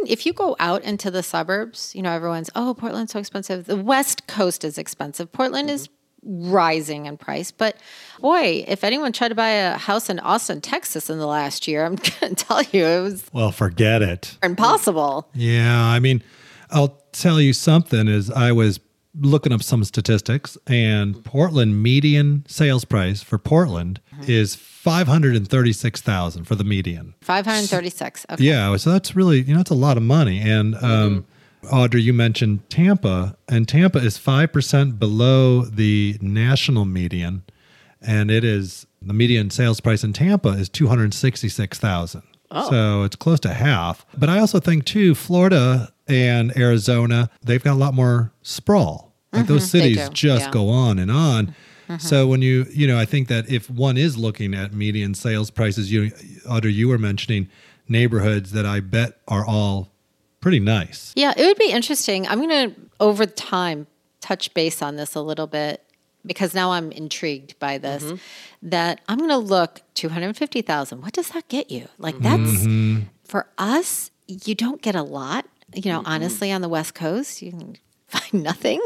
if 0.08 0.26
you 0.26 0.34
go 0.34 0.56
out 0.60 0.84
into 0.84 1.12
the 1.12 1.24
suburbs, 1.24 1.94
you 1.96 2.02
know, 2.02 2.12
everyone's, 2.12 2.50
oh, 2.56 2.74
Portland's 2.74 3.12
so 3.12 3.20
expensive. 3.20 3.66
The 3.66 3.78
West 3.78 4.28
Coast 4.28 4.64
is 4.64 4.78
expensive. 4.78 5.32
Portland 5.32 5.70
mm-hmm. 5.70 5.76
is 5.76 5.90
rising 6.24 7.06
in 7.06 7.18
price. 7.18 7.52
But 7.52 7.78
boy, 8.20 8.64
if 8.68 8.84
anyone 8.84 9.12
tried 9.14 9.30
to 9.30 9.36
buy 9.36 9.50
a 9.50 9.78
house 9.78 10.10
in 10.10 10.20
Austin, 10.20 10.62
Texas 10.62 11.10
in 11.10 11.18
the 11.18 11.28
last 11.28 11.68
year, 11.68 11.86
I'm 11.86 11.96
going 12.20 12.36
to 12.36 12.46
tell 12.46 12.64
you 12.72 12.86
it 12.86 13.02
was. 13.02 13.26
Well, 13.34 13.52
forget 13.52 14.02
it. 14.02 14.38
Impossible. 14.44 15.30
Yeah. 15.34 15.84
I 15.84 16.00
mean, 16.00 16.24
I'll 16.70 17.02
tell 17.12 17.42
you 17.42 17.54
something 17.54 18.08
is 18.08 18.30
I 18.30 18.52
was 18.52 18.80
looking 19.20 19.52
up 19.52 19.64
some 19.64 19.84
statistics, 19.84 20.58
and 20.68 21.24
Portland 21.24 21.82
median 21.82 22.46
sales 22.48 22.86
price 22.86 23.22
for 23.22 23.38
Portland 23.38 24.00
mm-hmm. 24.14 24.32
is 24.32 24.56
five 24.56 25.08
hundred 25.08 25.36
and 25.36 25.48
thirty 25.48 25.74
six 25.74 26.02
thousand 26.02 26.46
for 26.46 26.56
the 26.56 26.64
median. 26.64 27.14
Five 27.22 27.46
hundred 27.46 27.70
thirty 27.70 27.90
six. 27.90 28.26
Okay. 28.30 28.44
Yeah, 28.44 28.76
so 28.78 28.92
that's 28.92 29.16
really 29.16 29.42
you 29.42 29.54
know 29.54 29.62
it's 29.62 29.72
a 29.72 29.76
lot 29.76 29.98
of 29.98 30.04
money. 30.04 30.40
And 30.40 30.76
um, 30.76 31.26
mm-hmm. 31.62 31.76
Audrey, 31.76 32.02
you 32.02 32.14
mentioned 32.14 32.70
Tampa, 32.70 33.38
and 33.48 33.68
Tampa 33.68 34.00
is 34.00 34.18
five 34.18 34.52
percent 34.52 35.00
below 35.00 35.64
the 35.64 36.18
national 36.22 36.86
median, 36.86 37.44
and 38.02 38.32
it 38.32 38.44
is 38.44 38.88
the 39.02 39.14
median 39.14 39.50
sales 39.50 39.80
price 39.80 40.04
in 40.04 40.14
Tampa 40.14 40.50
is 40.50 40.70
two 40.70 40.88
hundred 40.88 41.14
sixty 41.14 41.50
six 41.50 41.78
thousand. 41.78 42.24
Oh. 42.52 42.70
So 42.70 43.04
it's 43.04 43.16
close 43.16 43.40
to 43.42 43.54
half. 43.54 44.06
But 44.18 44.30
I 44.30 44.40
also 44.40 44.60
think 44.60 44.86
too, 44.86 45.16
Florida 45.16 45.91
and 46.08 46.56
Arizona, 46.58 47.30
they've 47.44 47.64
got 47.64 47.74
a 47.74 47.80
lot 47.80 47.94
more 47.94 48.32
sprawl. 48.42 49.14
Like 49.32 49.44
mm-hmm, 49.44 49.54
those 49.54 49.70
cities 49.70 50.10
just 50.10 50.46
yeah. 50.46 50.52
go 50.52 50.70
on 50.70 51.00
and 51.00 51.10
on. 51.10 51.48
Mm-hmm. 51.48 51.98
So 51.98 52.28
when 52.28 52.42
you, 52.42 52.66
you 52.72 52.88
know, 52.88 52.98
I 52.98 53.06
think 53.06 53.28
that 53.30 53.50
if 53.50 53.70
one 53.70 53.98
is 53.98 54.18
looking 54.18 54.54
at 54.54 54.74
median 54.74 55.14
sales 55.14 55.50
prices, 55.50 55.92
you, 55.92 56.12
Audrey, 56.50 56.74
you 56.74 56.88
were 56.88 56.98
mentioning 56.98 57.50
neighborhoods 57.88 58.52
that 58.52 58.66
I 58.66 58.80
bet 58.80 59.20
are 59.28 59.46
all 59.46 59.92
pretty 60.42 60.60
nice. 60.60 61.14
Yeah, 61.16 61.34
it 61.36 61.46
would 61.46 61.58
be 61.58 61.72
interesting. 61.72 62.28
I'm 62.28 62.40
going 62.46 62.72
to, 62.72 62.82
over 63.00 63.26
time, 63.26 63.88
touch 64.20 64.54
base 64.54 64.82
on 64.82 64.96
this 64.96 65.16
a 65.16 65.22
little 65.22 65.48
bit 65.48 65.84
because 66.26 66.54
now 66.54 66.72
I'm 66.72 66.92
intrigued 66.92 67.58
by 67.60 67.78
this. 67.78 68.04
Mm-hmm. 68.04 68.16
That 68.70 69.02
I'm 69.08 69.18
going 69.18 69.30
to 69.30 69.38
look 69.38 69.82
250,000. 69.96 71.02
What 71.02 71.14
does 71.14 71.30
that 71.30 71.48
get 71.48 71.72
you? 71.72 71.88
Like, 71.98 72.20
that's 72.20 72.42
mm-hmm. 72.42 73.04
for 73.24 73.48
us, 73.58 74.12
you 74.28 74.56
don't 74.56 74.82
get 74.82 74.96
a 74.96 75.04
lot. 75.04 75.46
You 75.76 75.92
know, 75.92 76.00
mm-hmm. 76.00 76.08
honestly, 76.08 76.52
on 76.52 76.62
the 76.62 76.70
West 76.70 76.96
Coast, 76.96 77.42
you 77.42 77.52
can 77.52 77.78
find 78.12 78.44
nothing. 78.44 78.82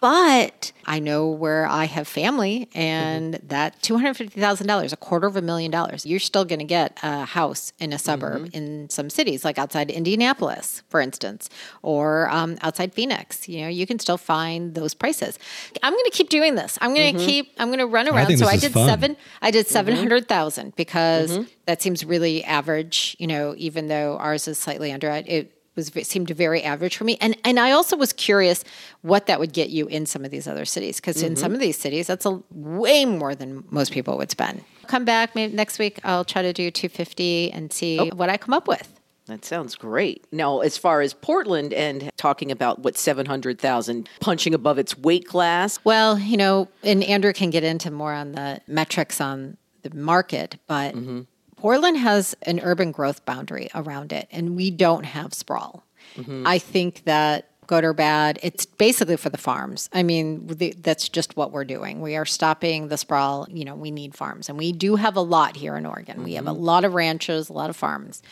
But 0.00 0.72
I 0.86 1.00
know 1.00 1.28
where 1.28 1.66
I 1.66 1.86
have 1.86 2.06
family, 2.06 2.68
mm-hmm. 2.70 2.78
and 2.78 3.34
that 3.42 3.80
$250,000, 3.82 4.92
a 4.92 4.96
quarter 4.96 5.26
of 5.26 5.36
a 5.36 5.42
million 5.42 5.70
dollars, 5.70 6.06
you're 6.06 6.20
still 6.20 6.44
going 6.44 6.60
to 6.60 6.64
get 6.64 6.98
a 7.02 7.24
house 7.24 7.72
in 7.80 7.92
a 7.92 7.98
suburb 7.98 8.42
mm-hmm. 8.42 8.56
in 8.56 8.90
some 8.90 9.10
cities, 9.10 9.44
like 9.44 9.58
outside 9.58 9.90
Indianapolis, 9.90 10.82
for 10.88 11.00
instance, 11.00 11.50
or 11.82 12.30
um, 12.30 12.58
outside 12.62 12.94
Phoenix. 12.94 13.48
You 13.48 13.62
know, 13.62 13.68
you 13.68 13.86
can 13.86 13.98
still 13.98 14.18
find 14.18 14.74
those 14.74 14.94
prices. 14.94 15.38
I'm 15.82 15.92
going 15.92 16.04
to 16.04 16.10
keep 16.10 16.28
doing 16.28 16.54
this. 16.54 16.78
I'm 16.80 16.94
going 16.94 17.16
to 17.16 17.24
keep, 17.24 17.52
I'm 17.58 17.68
going 17.68 17.80
to 17.80 17.86
run 17.86 18.08
around. 18.08 18.26
think 18.26 18.38
so 18.38 18.46
I 18.46 18.56
did 18.56 18.72
fun. 18.72 18.86
seven, 18.86 19.16
I 19.42 19.50
did 19.50 19.66
700,000 19.66 20.76
because 20.76 21.38
that 21.66 21.82
seems 21.82 22.04
really 22.04 22.44
average, 22.44 23.16
you 23.18 23.26
know, 23.26 23.54
even 23.56 23.88
though 23.88 24.16
ours 24.18 24.46
is 24.46 24.58
slightly 24.58 24.92
under 24.92 25.10
it. 25.10 25.28
It 25.28 25.59
was 25.80 26.06
seemed 26.06 26.30
very 26.30 26.62
average 26.62 26.96
for 26.96 27.04
me. 27.04 27.16
And 27.20 27.36
and 27.44 27.58
I 27.58 27.72
also 27.72 27.96
was 27.96 28.12
curious 28.12 28.64
what 29.02 29.26
that 29.26 29.40
would 29.40 29.52
get 29.52 29.70
you 29.70 29.86
in 29.86 30.06
some 30.06 30.24
of 30.24 30.30
these 30.30 30.46
other 30.46 30.64
cities 30.64 30.96
because 30.96 31.22
in 31.22 31.36
some 31.36 31.48
mm-hmm. 31.48 31.54
of 31.54 31.60
these 31.60 31.78
cities 31.78 32.06
that's 32.06 32.26
a 32.26 32.40
way 32.50 33.04
more 33.04 33.34
than 33.34 33.64
most 33.70 33.92
people 33.92 34.16
would 34.18 34.30
spend. 34.30 34.62
Come 34.86 35.04
back 35.04 35.34
maybe 35.34 35.54
next 35.54 35.78
week 35.78 36.00
I'll 36.04 36.24
try 36.24 36.42
to 36.42 36.52
do 36.52 36.70
250 36.70 37.52
and 37.52 37.72
see 37.72 37.98
oh. 37.98 38.14
what 38.14 38.28
I 38.28 38.36
come 38.36 38.54
up 38.54 38.68
with. 38.68 39.00
That 39.30 39.44
sounds 39.44 39.76
great. 39.76 40.26
Now, 40.32 40.58
as 40.58 40.76
far 40.76 41.02
as 41.02 41.14
Portland 41.14 41.72
and 41.72 42.10
talking 42.16 42.50
about 42.50 42.80
what 42.80 42.98
700,000 42.98 44.08
punching 44.18 44.54
above 44.54 44.76
its 44.76 44.98
weight 44.98 45.24
class, 45.24 45.78
Well, 45.84 46.18
you 46.18 46.36
know, 46.36 46.66
and 46.82 47.04
Andrew 47.04 47.32
can 47.32 47.50
get 47.50 47.62
into 47.62 47.92
more 47.92 48.12
on 48.12 48.32
the 48.32 48.60
metrics 48.66 49.20
on 49.20 49.56
the 49.82 49.94
market, 49.94 50.56
but 50.66 50.96
mm-hmm. 50.96 51.20
Portland 51.60 51.98
has 51.98 52.34
an 52.42 52.60
urban 52.60 52.90
growth 52.90 53.24
boundary 53.26 53.68
around 53.74 54.12
it, 54.12 54.28
and 54.32 54.56
we 54.56 54.70
don't 54.70 55.04
have 55.04 55.34
sprawl. 55.34 55.84
Mm-hmm. 56.16 56.46
I 56.46 56.58
think 56.58 57.04
that 57.04 57.46
good 57.66 57.84
or 57.84 57.92
bad, 57.92 58.40
it's 58.42 58.66
basically 58.66 59.16
for 59.16 59.28
the 59.28 59.38
farms. 59.38 59.88
I 59.92 60.02
mean, 60.02 60.44
the, 60.48 60.74
that's 60.78 61.08
just 61.08 61.36
what 61.36 61.52
we're 61.52 61.64
doing. 61.64 62.00
We 62.00 62.16
are 62.16 62.24
stopping 62.24 62.88
the 62.88 62.96
sprawl. 62.96 63.46
You 63.48 63.64
know, 63.64 63.76
we 63.76 63.92
need 63.92 64.16
farms, 64.16 64.48
and 64.48 64.58
we 64.58 64.72
do 64.72 64.96
have 64.96 65.14
a 65.14 65.20
lot 65.20 65.56
here 65.56 65.76
in 65.76 65.86
Oregon. 65.86 66.24
We 66.24 66.32
have 66.32 66.48
a 66.48 66.50
mm-hmm. 66.50 66.64
lot 66.64 66.84
of 66.84 66.94
ranches, 66.94 67.48
a 67.48 67.52
lot 67.52 67.70
of 67.70 67.76
farms, 67.76 68.22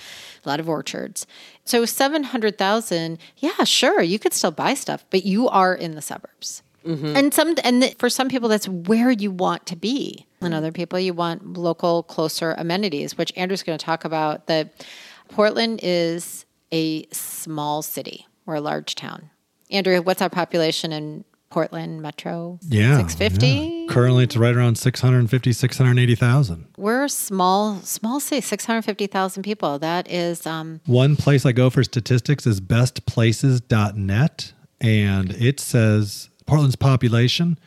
a 0.45 0.49
lot 0.49 0.59
of 0.59 0.69
orchards. 0.69 1.27
So 1.65 1.85
seven 1.85 2.25
hundred 2.25 2.59
thousand, 2.59 3.19
yeah, 3.37 3.63
sure, 3.63 4.03
you 4.03 4.19
could 4.19 4.33
still 4.33 4.51
buy 4.51 4.75
stuff, 4.75 5.05
but 5.11 5.25
you 5.25 5.49
are 5.49 5.75
in 5.75 5.95
the 5.95 6.03
suburbs. 6.03 6.63
And 6.89 7.35
some 7.35 7.55
and 7.65 7.83
th- 7.83 7.97
for 7.99 8.09
some 8.09 8.29
people 8.29 8.49
that's 8.49 8.69
where 8.69 9.11
you 9.11 9.31
want 9.31 9.67
to 9.67 9.77
be. 9.77 10.27
And 10.41 10.55
other 10.55 10.71
people 10.73 10.99
you 11.01 11.13
want 11.15 11.57
local 11.59 12.03
closer 12.05 12.55
amenities, 12.57 13.19
which 13.19 13.33
Andrew's 13.37 13.63
going 13.63 13.77
to 13.79 13.85
talk 13.85 14.05
about 14.05 14.47
that 14.47 14.87
Portland 15.29 15.81
is 15.83 16.47
a 16.73 17.07
small 17.13 17.83
city. 17.83 18.27
We're 18.47 18.55
a 18.57 18.61
large 18.61 18.95
town. 18.95 19.31
Andrew, 19.71 20.01
what's 20.01 20.23
our 20.23 20.31
population 20.31 20.93
in 20.93 21.25
Portland 21.51 22.01
Metro? 22.03 22.59
Yeah. 22.63 22.99
650. 22.99 23.47
yeah. 23.47 23.93
Currently, 23.93 24.25
it's 24.25 24.37
right 24.37 24.55
around 24.55 24.77
650, 24.79 25.53
680,000. 25.53 26.67
We're 26.77 27.05
a 27.05 27.09
small 27.09 27.77
small 27.81 28.21
city, 28.21 28.41
650,000 28.41 29.43
people. 29.43 29.79
That 29.79 30.11
is 30.11 30.47
um 30.47 30.81
One 30.87 31.17
place 31.17 31.45
I 31.45 31.53
go 31.53 31.69
for 31.69 31.83
statistics 31.83 32.47
is 32.47 32.61
bestplaces.net, 32.61 34.53
and 34.81 35.33
it 35.33 35.61
says 35.61 36.31
Portland's 36.49 36.77
population 36.77 37.59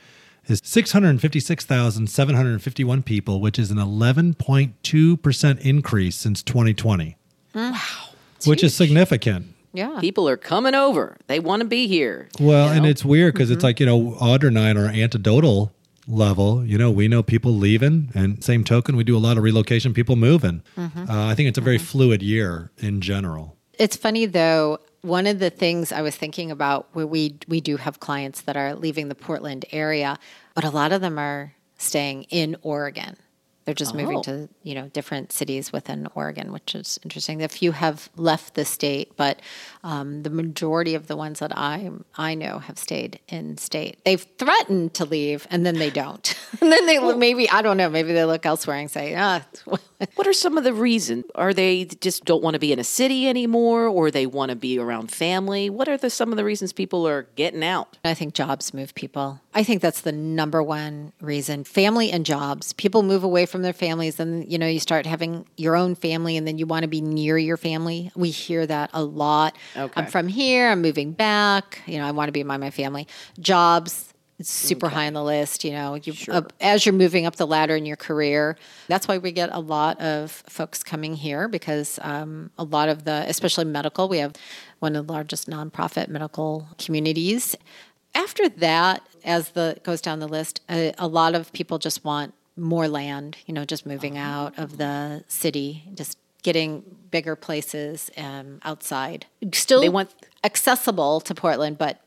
is 0.47 0.59
656,751 0.63 3.03
people, 3.03 3.39
which 3.39 3.59
is 3.59 3.69
an 3.69 3.77
11.2% 3.77 5.59
increase 5.59 6.15
since 6.15 6.41
2020. 6.41 7.15
Wow. 7.53 7.79
Which 8.45 8.63
is 8.63 8.75
significant. 8.75 9.53
yeah. 9.71 10.00
people 10.00 10.27
are 10.27 10.35
coming 10.35 10.73
over. 10.73 11.17
They 11.27 11.39
want 11.39 11.61
to 11.61 11.67
be 11.67 11.88
here. 11.88 12.27
Well, 12.39 12.69
you 12.69 12.73
and 12.73 12.88
it's 12.88 13.05
weird 13.05 13.35
because 13.35 13.51
it's 13.51 13.59
mm-hmm. 13.59 13.67
like, 13.67 13.79
you 13.79 13.85
know, 13.85 14.15
Audrey 14.15 14.47
and 14.47 14.57
I 14.57 14.73
are 14.73 14.88
anecdotal 14.88 15.71
level. 16.07 16.65
You 16.65 16.79
know, 16.79 16.89
we 16.89 17.07
know 17.07 17.21
people 17.21 17.51
leaving, 17.51 18.09
and 18.15 18.43
same 18.43 18.63
token, 18.63 18.95
we 18.95 19.03
do 19.03 19.15
a 19.15 19.19
lot 19.19 19.38
of 19.38 19.43
relocation, 19.43 19.93
people 19.93 20.15
moving. 20.15 20.63
Mm-hmm. 20.75 21.07
Uh, 21.07 21.27
I 21.27 21.35
think 21.35 21.50
it's 21.50 21.59
a 21.59 21.61
very 21.61 21.77
mm-hmm. 21.77 21.85
fluid 21.85 22.23
year 22.23 22.71
in 22.79 23.00
general. 23.00 23.57
It's 23.77 23.95
funny 23.95 24.25
though. 24.25 24.79
One 25.01 25.25
of 25.25 25.39
the 25.39 25.50
things 25.50 25.91
I 25.91 26.01
was 26.01 26.15
thinking 26.15 26.51
about 26.51 26.88
where 26.93 27.08
we 27.08 27.38
we 27.48 27.60
do 27.60 27.77
have 27.77 28.00
clients 28.00 28.41
that 28.41 28.55
are 28.55 28.75
leaving 28.75 29.10
the 29.10 29.15
Portland 29.15 29.65
area, 29.72 30.20
but 30.53 30.63
a 30.63 30.70
lot 30.70 30.91
of 30.91 31.01
them 31.01 31.17
are 31.17 31.55
staying 31.77 32.24
in 32.29 32.55
Oregon. 32.62 33.17
They're 33.65 33.75
just 33.75 33.94
Oh. 33.94 33.98
moving 33.98 34.24
to 34.24 34.50
you 34.63 34.74
know 34.75 34.88
different 34.88 35.32
cities 35.32 35.72
within 35.72 36.08
Oregon, 36.15 36.51
which 36.51 36.74
is 36.75 37.00
interesting. 37.03 37.44
A 37.44 37.48
few 37.48 37.72
have 37.74 38.10
left 38.15 38.56
the 38.56 38.65
state, 38.65 39.12
but 39.18 39.39
um, 39.84 40.24
the 40.24 40.30
majority 40.30 40.96
of 40.96 41.08
the 41.08 41.15
ones 41.15 41.39
that 41.39 41.56
I 41.58 41.89
I 42.18 42.34
know 42.36 42.60
have 42.60 42.77
stayed 42.80 43.20
in 43.27 43.58
state. 43.58 43.98
They've 44.03 44.25
threatened 44.38 44.94
to 44.96 45.06
leave, 45.06 45.48
and 45.51 45.65
then 45.65 45.75
they 45.77 45.89
don't. 45.89 46.36
and 46.62 46.72
then 46.72 46.86
they 46.88 46.98
maybe 47.15 47.50
I 47.50 47.62
don't 47.62 47.77
know. 47.77 47.89
Maybe 47.89 48.13
they 48.13 48.25
look 48.25 48.46
elsewhere 48.46 48.77
and 48.77 48.89
say, 48.89 49.15
ah, 49.15 49.44
What 50.15 50.25
are 50.25 50.34
some 50.34 50.58
of 50.58 50.63
the 50.63 50.74
reasons? 50.74 51.25
Are 51.36 51.53
they 51.53 51.86
just 51.86 52.25
don't 52.25 52.41
want 52.41 52.56
to 52.56 52.60
be 52.60 52.74
in 52.74 52.80
a 52.80 52.84
city 52.84 53.27
anymore 53.27 53.86
or 53.86 54.10
they 54.10 54.25
want 54.25 54.50
to 54.50 54.56
be 54.56 54.80
around 54.80 55.12
family? 55.12 55.70
What 55.70 55.88
are 55.88 55.98
the 55.98 56.10
some 56.10 56.32
of 56.32 56.38
the 56.38 56.44
reasons 56.44 56.74
people 56.74 57.08
are 57.08 57.27
getting 57.36 57.63
out? 57.63 57.98
I 58.03 58.15
think 58.15 58.34
jobs 58.34 58.74
move 58.74 58.96
people. 58.96 59.39
I 59.53 59.63
think 59.63 59.81
that's 59.81 60.01
the 60.01 60.12
number 60.12 60.63
one 60.63 61.12
reason. 61.20 61.63
Family 61.63 62.10
and 62.12 62.25
jobs. 62.25 62.72
People 62.74 63.03
move 63.03 63.24
away 63.24 63.46
from 63.46 63.63
their 63.63 63.74
families 63.74 64.20
and 64.20 64.50
you 64.50 64.58
know, 64.58 64.67
you 64.67 64.79
start 64.79 65.05
having 65.05 65.46
your 65.58 65.75
own 65.75 65.96
family 65.96 66.38
and 66.38 66.48
then 66.48 66.58
you 66.58 66.65
want 66.65 66.84
to 66.84 66.88
be 66.88 67.01
near 67.01 67.38
your 67.38 67.58
family. 67.58 68.12
We 68.15 68.29
hear 68.29 68.65
that 68.65 68.91
a 68.93 69.03
lot. 69.03 69.58
Okay. 69.75 69.93
I'm 70.00 70.08
from 70.08 70.27
here, 70.27 70.70
I'm 70.70 70.81
moving 70.81 71.12
back, 71.12 71.81
you 71.86 71.98
know, 71.98 72.05
I 72.05 72.12
want 72.12 72.29
to 72.29 72.31
be 72.31 72.43
by 72.43 72.58
my 72.58 72.72
family. 72.72 73.08
Jobs 73.39 74.12
it's 74.41 74.50
super 74.50 74.89
high 74.89 75.05
on 75.05 75.13
the 75.13 75.24
list, 75.24 75.63
you 75.63 75.72
know. 75.72 75.93
You 75.93 76.13
uh, 76.29 76.41
as 76.60 76.84
you're 76.84 76.93
moving 76.93 77.27
up 77.27 77.36
the 77.36 77.46
ladder 77.46 77.75
in 77.75 77.86
your 77.86 77.96
career. 77.96 78.58
That's 78.88 79.08
why 79.08 79.20
we 79.20 79.31
get 79.31 79.50
a 79.53 79.60
lot 79.60 80.01
of 80.01 80.31
folks 80.31 80.81
coming 80.84 81.13
here 81.13 81.48
because 81.48 82.00
um, 82.01 82.50
a 82.58 82.63
lot 82.63 82.89
of 82.89 83.05
the, 83.05 83.24
especially 83.27 83.65
medical, 83.65 84.10
we 84.10 84.17
have 84.17 84.34
one 84.79 84.96
of 84.96 85.05
the 85.05 85.13
largest 85.13 85.48
nonprofit 85.48 86.08
medical 86.08 86.67
communities. 86.79 87.55
After 88.15 88.50
that, 88.50 89.03
as 89.23 89.49
the 89.49 89.77
goes 89.83 90.01
down 90.01 90.19
the 90.19 90.27
list, 90.27 90.61
a, 90.69 90.93
a 90.97 91.07
lot 91.07 91.35
of 91.35 91.51
people 91.53 91.77
just 91.79 92.03
want 92.03 92.33
more 92.57 92.87
land. 92.87 93.37
You 93.45 93.53
know, 93.53 93.65
just 93.65 93.85
moving 93.85 94.17
out 94.17 94.57
of 94.59 94.77
the 94.77 95.23
city, 95.27 95.83
just 95.93 96.17
getting 96.43 96.83
bigger 97.11 97.35
places 97.35 98.09
um, 98.17 98.59
outside. 98.63 99.25
Still, 99.53 99.81
They 99.81 99.89
want- 99.89 100.13
accessible 100.43 101.21
to 101.21 101.35
Portland, 101.35 101.77
but 101.77 102.01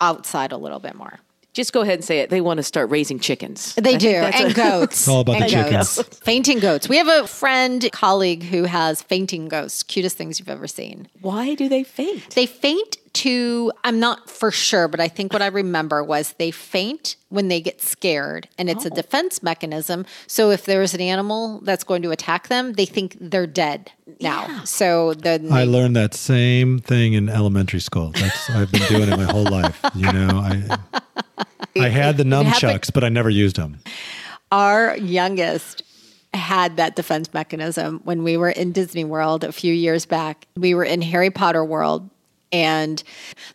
outside 0.00 0.52
a 0.52 0.56
little 0.56 0.78
bit 0.78 0.94
more. 0.94 1.20
Just 1.54 1.74
go 1.74 1.82
ahead 1.82 1.94
and 1.96 2.04
say 2.04 2.20
it. 2.20 2.30
They 2.30 2.40
want 2.40 2.58
to 2.58 2.62
start 2.62 2.88
raising 2.88 3.18
chickens. 3.18 3.74
They 3.74 3.96
I 3.96 3.98
do, 3.98 4.08
and 4.08 4.52
a- 4.52 4.54
goats. 4.54 4.92
It's 5.02 5.08
all 5.08 5.20
about 5.20 5.38
the 5.40 5.48
chickens. 5.48 5.96
goats. 5.96 6.18
Fainting 6.20 6.60
goats. 6.60 6.88
We 6.88 6.96
have 6.96 7.08
a 7.08 7.26
friend, 7.26 7.86
colleague 7.92 8.44
who 8.44 8.64
has 8.64 9.02
fainting 9.02 9.48
goats. 9.48 9.82
Cutest 9.82 10.16
things 10.16 10.38
you've 10.38 10.48
ever 10.48 10.66
seen. 10.66 11.08
Why 11.20 11.54
do 11.54 11.68
they 11.68 11.82
faint? 11.84 12.34
They 12.34 12.46
faint 12.46 12.96
to, 13.14 13.72
I'm 13.84 14.00
not 14.00 14.30
for 14.30 14.50
sure, 14.50 14.88
but 14.88 15.00
I 15.00 15.08
think 15.08 15.32
what 15.32 15.42
I 15.42 15.48
remember 15.48 16.02
was 16.02 16.32
they 16.38 16.50
faint 16.50 17.16
when 17.28 17.48
they 17.48 17.60
get 17.60 17.82
scared, 17.82 18.48
and 18.58 18.70
it's 18.70 18.86
a 18.86 18.90
oh. 18.90 18.94
defense 18.94 19.42
mechanism. 19.42 20.06
So 20.26 20.50
if 20.50 20.64
there's 20.64 20.94
an 20.94 21.00
animal 21.00 21.60
that's 21.62 21.84
going 21.84 22.02
to 22.02 22.10
attack 22.10 22.48
them, 22.48 22.72
they 22.74 22.86
think 22.86 23.16
they're 23.20 23.46
dead 23.46 23.92
now. 24.20 24.64
So 24.64 25.14
then 25.14 25.52
I 25.52 25.64
learned 25.64 25.96
that 25.96 26.14
same 26.14 26.78
thing 26.78 27.12
in 27.12 27.28
elementary 27.28 27.80
school. 27.80 28.12
That's 28.12 28.50
I've 28.50 28.72
been 28.72 28.86
doing 28.88 29.08
it 29.08 29.16
my 29.16 29.24
whole 29.24 29.44
life. 29.44 29.78
You 29.94 30.12
know, 30.12 30.28
I 30.38 30.78
I 31.78 31.88
had 31.88 32.16
the 32.16 32.24
happened- 32.24 32.54
nunchucks, 32.54 32.92
but 32.92 33.04
I 33.04 33.08
never 33.08 33.30
used 33.30 33.56
them. 33.56 33.78
our 34.50 34.96
youngest 34.96 35.82
had 36.34 36.76
that 36.78 36.96
defense 36.96 37.32
mechanism 37.34 38.00
when 38.04 38.22
we 38.22 38.36
were 38.36 38.50
in 38.50 38.72
Disney 38.72 39.04
World 39.04 39.44
a 39.44 39.52
few 39.52 39.74
years 39.74 40.06
back. 40.06 40.46
We 40.56 40.74
were 40.74 40.84
in 40.84 41.02
Harry 41.02 41.30
Potter 41.30 41.64
World 41.64 42.08
and 42.52 43.02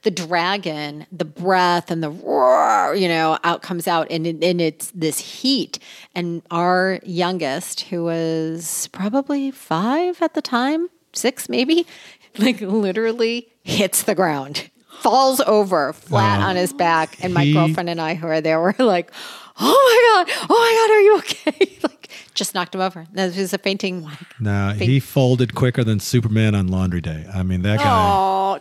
the 0.01 0.11
dragon, 0.11 1.05
the 1.11 1.25
breath 1.25 1.91
and 1.91 2.01
the 2.03 2.09
roar, 2.09 2.95
you 2.95 3.07
know, 3.07 3.37
out 3.43 3.61
comes 3.61 3.87
out 3.87 4.07
and, 4.09 4.25
and 4.25 4.59
it's 4.61 4.91
this 4.91 5.19
heat. 5.19 5.79
And 6.15 6.41
our 6.51 6.99
youngest, 7.03 7.81
who 7.81 8.03
was 8.03 8.89
probably 8.91 9.51
five 9.51 10.21
at 10.21 10.33
the 10.33 10.41
time, 10.41 10.89
six 11.13 11.47
maybe, 11.47 11.85
like 12.37 12.59
literally 12.61 13.49
hits 13.63 14.03
the 14.03 14.15
ground. 14.15 14.69
Falls 14.99 15.39
over 15.41 15.93
flat 15.93 16.41
on 16.41 16.55
his 16.55 16.73
back, 16.73 17.23
and 17.23 17.31
my 17.31 17.43
He- 17.43 17.53
girlfriend 17.53 17.87
and 17.87 18.01
I, 18.01 18.15
who 18.15 18.25
are 18.25 18.41
there, 18.41 18.59
were 18.59 18.73
like, 18.79 19.11
oh 19.59 20.23
my 20.25 20.25
god, 20.25 20.47
oh 20.49 20.57
my 20.57 20.73
god, 20.79 20.93
are 20.93 21.01
you 21.01 21.17
okay? 21.19 21.77
like 21.83 21.96
just 22.33 22.53
knocked 22.53 22.75
him 22.75 22.81
over. 22.81 23.05
That 23.13 23.35
was 23.35 23.53
a 23.53 23.57
fainting. 23.57 24.03
Like, 24.03 24.19
No, 24.39 24.69
he 24.69 24.99
folded 24.99 25.55
quicker 25.55 25.83
than 25.83 25.99
Superman 25.99 26.55
on 26.55 26.67
laundry 26.67 27.01
day. 27.01 27.25
I 27.33 27.43
mean, 27.43 27.61
that 27.63 27.79
guy. 27.79 27.85
Oh, 27.85 28.59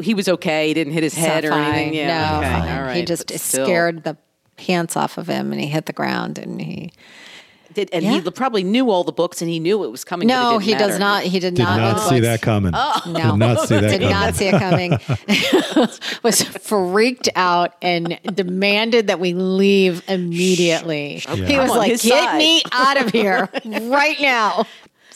he 0.00 0.14
was 0.14 0.28
okay. 0.28 0.68
He 0.68 0.74
didn't 0.74 0.92
hit 0.92 1.02
his 1.02 1.14
head 1.14 1.44
or 1.44 1.50
fine. 1.50 1.74
anything. 1.74 1.94
Yeah, 1.94 2.30
no, 2.30 2.38
okay. 2.38 2.50
fine. 2.50 2.76
all 2.76 2.82
right. 2.82 2.96
he 2.96 3.04
just 3.04 3.30
scared 3.38 4.04
the 4.04 4.16
pants 4.56 4.96
off 4.96 5.18
of 5.18 5.26
him, 5.26 5.52
and 5.52 5.60
he 5.60 5.66
hit 5.66 5.86
the 5.86 5.92
ground, 5.92 6.38
and 6.38 6.60
he. 6.60 6.92
Did, 7.74 7.88
and 7.92 8.02
Yeah. 8.04 8.20
he 8.20 8.30
probably 8.30 8.64
knew 8.64 8.90
all 8.90 9.04
the 9.04 9.12
books, 9.12 9.40
and 9.42 9.50
he 9.50 9.60
knew 9.60 9.84
it 9.84 9.90
was 9.92 10.02
coming. 10.04 10.26
but 10.28 10.34
it 10.34 10.36
No, 10.36 10.50
didn't 10.58 10.62
he 10.64 10.74
does 10.74 10.98
not. 10.98 11.22
He 11.22 11.38
did, 11.38 11.54
Did 11.54 11.62
not. 11.62 11.78
not 11.78 11.92
know 11.96 12.02
the 12.02 12.08
see 12.08 12.20
that 12.20 12.40
coming. 12.42 12.72
Oh. 12.74 13.02
No, 13.06 13.30
Did 13.30 13.36
not 13.38 13.68
see 13.68 13.74
that 13.76 13.90
did 13.90 14.00
coming. 14.00 14.10
not 14.10 14.34
see 14.34 14.46
it 14.48 14.58
coming. 14.58 14.98
was 16.22 16.42
freaked 16.42 17.28
out 17.36 17.74
and 17.82 18.18
demanded 18.34 19.06
that 19.06 19.20
we 19.20 19.34
leave 19.34 20.02
immediately. 20.08 21.18
He 21.18 21.56
was 21.58 21.70
like, 21.70 21.90
"Get 21.90 22.00
side." 22.00 22.38
me 22.38 22.62
out 22.72 23.00
of 23.00 23.10
here 23.12 23.48
right 23.82 24.20
now." 24.20 24.64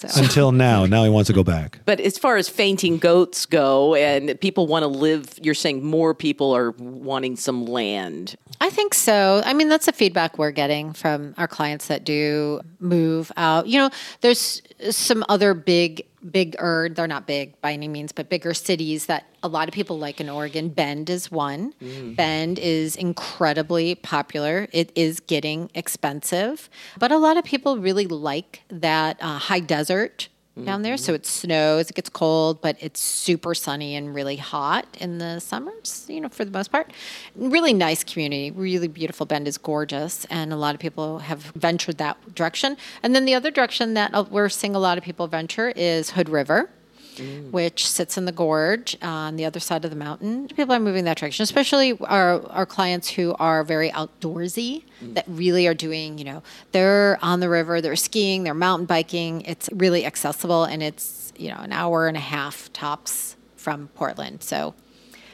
So, 0.09 0.23
Until 0.23 0.53
now. 0.53 0.87
Now 0.87 1.05
he 1.05 1.11
wants 1.11 1.29
to 1.29 1.33
go 1.33 1.45
back. 1.45 1.81
But 1.85 2.01
as 2.01 2.19
far 2.19 2.37
as 2.37 2.49
fainting 2.49 2.99
goats 2.99 3.47
go, 3.47 3.95
and 3.95 4.39
people 4.41 4.67
want 4.67 4.83
to 4.83 4.89
live, 4.89 5.39
you're 5.43 5.55
saying 5.55 5.85
more 5.85 6.15
people 6.15 6.55
are 6.55 6.71
wanting 6.73 7.37
some 7.37 7.67
land. 7.67 8.37
I 8.61 8.71
think 8.71 8.95
so. 8.95 9.43
I 9.45 9.53
mean, 9.53 9.69
that's 9.69 9.87
the 9.87 9.93
feedback 9.93 10.39
we're 10.39 10.51
getting 10.51 10.93
from 10.93 11.35
our 11.37 11.49
clients 11.49 11.89
that 11.89 12.05
do 12.05 12.61
move 12.81 13.33
out. 13.37 13.67
You 13.67 13.79
know, 13.79 13.91
there's 14.21 14.63
some 14.91 15.25
other 15.29 15.55
big, 15.55 16.07
bigger, 16.31 16.88
they're 16.95 17.07
not 17.07 17.26
big 17.26 17.61
by 17.61 17.73
any 17.73 17.88
means, 17.88 18.12
but 18.12 18.28
bigger 18.28 18.54
cities 18.54 19.07
that 19.07 19.26
a 19.43 19.49
lot 19.49 19.69
of 19.69 19.75
people 19.75 19.99
like 19.99 20.21
in 20.21 20.28
Oregon. 20.28 20.69
Bend 20.71 21.11
is 21.11 21.31
one. 21.31 21.75
Bend 22.14 22.59
is 22.59 22.97
incredibly 22.97 23.95
popular. 23.95 24.69
It 24.73 24.90
is 24.95 25.21
getting 25.21 25.71
expensive, 25.75 26.71
but 26.99 27.12
a 27.12 27.19
lot 27.19 27.37
of 27.37 27.45
people 27.45 27.78
really 27.78 28.07
like 28.07 28.62
that 28.69 29.19
uh, 29.21 29.38
high 29.38 29.61
desert 29.61 30.28
down 30.63 30.83
there. 30.83 30.97
So 30.97 31.15
it 31.15 31.27
snows, 31.27 31.91
it 31.91 31.95
gets 31.95 32.09
cold, 32.09 32.61
but 32.61 32.77
it's 32.81 33.01
super 33.01 33.55
sunny 33.55 33.97
and 33.97 34.15
really 34.15 34.37
hot 34.37 34.87
in 35.01 35.19
the 35.19 35.41
summers, 35.41 36.07
you 36.09 36.21
know, 36.21 36.29
for 36.29 36.45
the 36.45 36.51
most 36.53 36.71
part. 36.71 36.93
Really 37.35 37.73
nice 37.73 38.05
community, 38.05 38.53
really 38.53 38.87
beautiful. 38.87 39.27
Bend 39.27 39.49
is 39.49 39.59
gorgeous, 39.59 40.25
and 40.27 40.53
a 40.53 40.57
lot 40.57 40.75
of 40.75 40.81
people 40.81 41.19
have 41.19 41.41
ventured 41.57 41.99
that 41.99 42.35
direction. 42.35 42.77
And 43.03 43.15
then 43.15 43.25
the 43.25 43.35
other 43.35 43.51
direction 43.51 43.95
that 43.95 44.15
uh, 44.15 44.25
we're 44.31 44.49
seeing 44.49 44.77
a 44.77 44.79
lot 44.79 44.97
of 44.97 45.03
people 45.03 45.27
venture 45.27 45.73
is 45.75 46.11
Hood 46.11 46.29
River. 46.29 46.71
Which 47.50 47.88
sits 47.88 48.16
in 48.16 48.25
the 48.25 48.33
gorge 48.33 48.97
on 49.02 49.37
the 49.37 49.44
other 49.44 49.61
side 49.61 49.85
of 49.85 49.90
the 49.90 49.97
mountain. 49.97 50.49
People 50.49 50.75
are 50.75 50.80
moving 50.80 51.04
that 51.04 51.16
direction, 51.16 51.42
especially 51.42 51.99
our, 52.00 52.47
our 52.50 52.66
clients 52.66 53.11
who 53.11 53.35
are 53.38 53.64
very 53.64 53.90
outdoorsy, 53.90 54.85
that 55.14 55.25
really 55.28 55.66
are 55.66 55.75
doing, 55.75 56.18
you 56.18 56.25
know, 56.25 56.42
they're 56.73 57.18
on 57.23 57.40
the 57.40 57.49
river, 57.49 57.80
they're 57.80 57.97
skiing, 57.97 58.44
they're 58.44 58.54
mountain 58.54 58.87
biking. 58.87 59.42
It's 59.42 59.68
really 59.73 60.06
accessible 60.06 60.64
and 60.64 60.83
it's, 60.83 61.33
you 61.37 61.50
know, 61.50 61.59
an 61.59 61.73
hour 61.73 62.09
and 62.09 62.16
a 62.16 62.21
half 62.21 62.73
tops 62.73 63.37
from 63.56 63.88
Portland. 63.94 64.42
So 64.42 64.75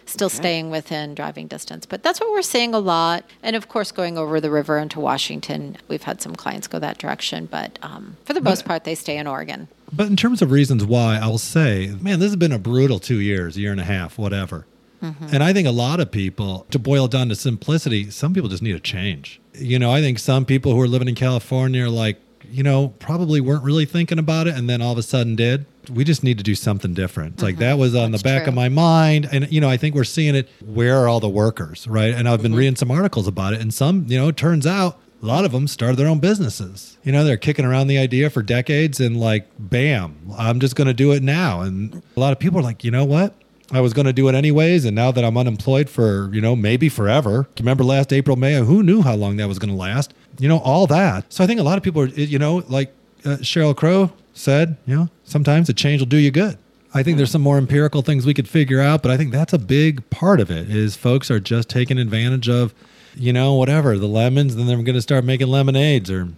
still 0.06 0.28
staying 0.28 0.70
within 0.70 1.14
driving 1.14 1.46
distance. 1.46 1.86
But 1.86 2.02
that's 2.02 2.20
what 2.20 2.30
we're 2.30 2.42
seeing 2.42 2.74
a 2.74 2.78
lot. 2.78 3.24
And 3.42 3.56
of 3.56 3.68
course, 3.68 3.92
going 3.92 4.18
over 4.18 4.40
the 4.40 4.50
river 4.50 4.78
into 4.78 5.00
Washington, 5.00 5.76
we've 5.88 6.02
had 6.02 6.20
some 6.20 6.34
clients 6.34 6.66
go 6.66 6.78
that 6.78 6.98
direction. 6.98 7.46
But 7.46 7.78
um, 7.82 8.16
for 8.24 8.32
the 8.32 8.40
most 8.40 8.64
part, 8.64 8.84
they 8.84 8.94
stay 8.94 9.16
in 9.16 9.26
Oregon. 9.26 9.68
But 9.92 10.06
in 10.06 10.16
terms 10.16 10.42
of 10.42 10.50
reasons 10.50 10.84
why, 10.84 11.16
I'll 11.16 11.38
say, 11.38 11.94
man, 12.00 12.18
this 12.20 12.28
has 12.28 12.36
been 12.36 12.52
a 12.52 12.58
brutal 12.58 12.98
two 12.98 13.20
years, 13.20 13.58
year 13.58 13.72
and 13.72 13.80
a 13.80 13.84
half, 13.84 14.18
whatever. 14.18 14.66
Mm-hmm. 15.02 15.28
And 15.32 15.42
I 15.42 15.52
think 15.52 15.66
a 15.66 15.72
lot 15.72 15.98
of 16.00 16.10
people, 16.10 16.66
to 16.70 16.78
boil 16.78 17.06
it 17.06 17.10
down 17.10 17.28
to 17.30 17.34
simplicity, 17.34 18.10
some 18.10 18.34
people 18.34 18.48
just 18.50 18.62
need 18.62 18.76
a 18.76 18.80
change. 18.80 19.40
You 19.54 19.78
know, 19.78 19.90
I 19.90 20.00
think 20.00 20.18
some 20.18 20.44
people 20.44 20.72
who 20.72 20.80
are 20.80 20.88
living 20.88 21.08
in 21.08 21.14
California 21.14 21.84
are 21.84 21.88
like, 21.88 22.20
you 22.50 22.62
know, 22.62 22.88
probably 22.98 23.40
weren't 23.40 23.62
really 23.62 23.84
thinking 23.84 24.18
about 24.18 24.46
it 24.46 24.54
and 24.54 24.68
then 24.68 24.82
all 24.82 24.92
of 24.92 24.98
a 24.98 25.02
sudden 25.02 25.36
did. 25.36 25.66
We 25.90 26.04
just 26.04 26.22
need 26.22 26.38
to 26.38 26.44
do 26.44 26.54
something 26.54 26.94
different. 26.94 27.34
It's 27.34 27.42
like 27.42 27.58
that 27.58 27.72
mm-hmm. 27.72 27.80
was 27.80 27.94
on 27.94 28.10
That's 28.10 28.22
the 28.22 28.28
back 28.28 28.42
true. 28.42 28.48
of 28.50 28.54
my 28.54 28.68
mind. 28.68 29.28
And, 29.30 29.50
you 29.50 29.60
know, 29.60 29.68
I 29.68 29.76
think 29.76 29.94
we're 29.94 30.04
seeing 30.04 30.34
it. 30.34 30.48
Where 30.64 30.98
are 30.98 31.08
all 31.08 31.20
the 31.20 31.28
workers, 31.28 31.86
right? 31.86 32.12
And 32.12 32.28
I've 32.28 32.42
been 32.42 32.52
mm-hmm. 32.52 32.58
reading 32.58 32.76
some 32.76 32.90
articles 32.90 33.26
about 33.26 33.54
it. 33.54 33.60
And 33.60 33.72
some, 33.72 34.06
you 34.08 34.18
know, 34.18 34.28
it 34.28 34.36
turns 34.36 34.66
out 34.66 34.98
a 35.22 35.26
lot 35.26 35.44
of 35.44 35.52
them 35.52 35.68
started 35.68 35.96
their 35.96 36.08
own 36.08 36.18
businesses. 36.18 36.96
You 37.04 37.12
know, 37.12 37.24
they're 37.24 37.36
kicking 37.36 37.64
around 37.64 37.88
the 37.88 37.98
idea 37.98 38.30
for 38.30 38.42
decades 38.42 39.00
and 39.00 39.20
like, 39.20 39.48
bam, 39.58 40.16
I'm 40.36 40.60
just 40.60 40.76
going 40.76 40.88
to 40.88 40.94
do 40.94 41.12
it 41.12 41.22
now. 41.22 41.60
And 41.60 42.02
a 42.16 42.20
lot 42.20 42.32
of 42.32 42.38
people 42.38 42.58
are 42.58 42.62
like, 42.62 42.84
you 42.84 42.90
know 42.90 43.04
what? 43.04 43.34
I 43.72 43.80
was 43.80 43.92
going 43.92 44.06
to 44.06 44.12
do 44.12 44.28
it 44.28 44.34
anyways. 44.34 44.84
And 44.84 44.96
now 44.96 45.12
that 45.12 45.24
I'm 45.24 45.36
unemployed 45.36 45.88
for, 45.88 46.30
you 46.32 46.40
know, 46.40 46.56
maybe 46.56 46.88
forever. 46.88 47.48
Remember 47.58 47.84
last 47.84 48.12
April, 48.12 48.36
May? 48.36 48.54
Who 48.54 48.82
knew 48.82 49.02
how 49.02 49.14
long 49.14 49.36
that 49.36 49.46
was 49.46 49.58
going 49.58 49.70
to 49.70 49.76
last? 49.76 50.12
You 50.38 50.48
know, 50.48 50.58
all 50.58 50.86
that. 50.88 51.32
So 51.32 51.44
I 51.44 51.46
think 51.46 51.60
a 51.60 51.62
lot 51.62 51.78
of 51.78 51.84
people 51.84 52.02
are, 52.02 52.06
you 52.06 52.38
know, 52.38 52.64
like 52.68 52.92
uh, 53.24 53.36
Sheryl 53.38 53.76
Crow 53.76 54.10
said, 54.32 54.76
you 54.86 54.96
know, 54.96 55.08
sometimes 55.24 55.68
a 55.68 55.74
change 55.74 56.00
will 56.00 56.06
do 56.06 56.16
you 56.16 56.30
good. 56.30 56.58
I 56.92 57.04
think 57.04 57.18
there's 57.18 57.30
some 57.30 57.42
more 57.42 57.58
empirical 57.58 58.02
things 58.02 58.26
we 58.26 58.34
could 58.34 58.48
figure 58.48 58.80
out, 58.80 59.02
but 59.02 59.12
I 59.12 59.16
think 59.16 59.30
that's 59.30 59.52
a 59.52 59.58
big 59.58 60.08
part 60.10 60.40
of 60.40 60.50
it 60.50 60.68
is 60.68 60.96
folks 60.96 61.30
are 61.30 61.38
just 61.38 61.68
taking 61.68 61.98
advantage 61.98 62.48
of, 62.48 62.74
you 63.16 63.32
know, 63.32 63.54
whatever, 63.54 63.98
the 63.98 64.06
lemons, 64.06 64.56
then 64.56 64.66
they're 64.66 64.76
going 64.76 64.94
to 64.94 65.02
start 65.02 65.24
making 65.24 65.48
lemonades 65.48 66.10
or 66.10 66.28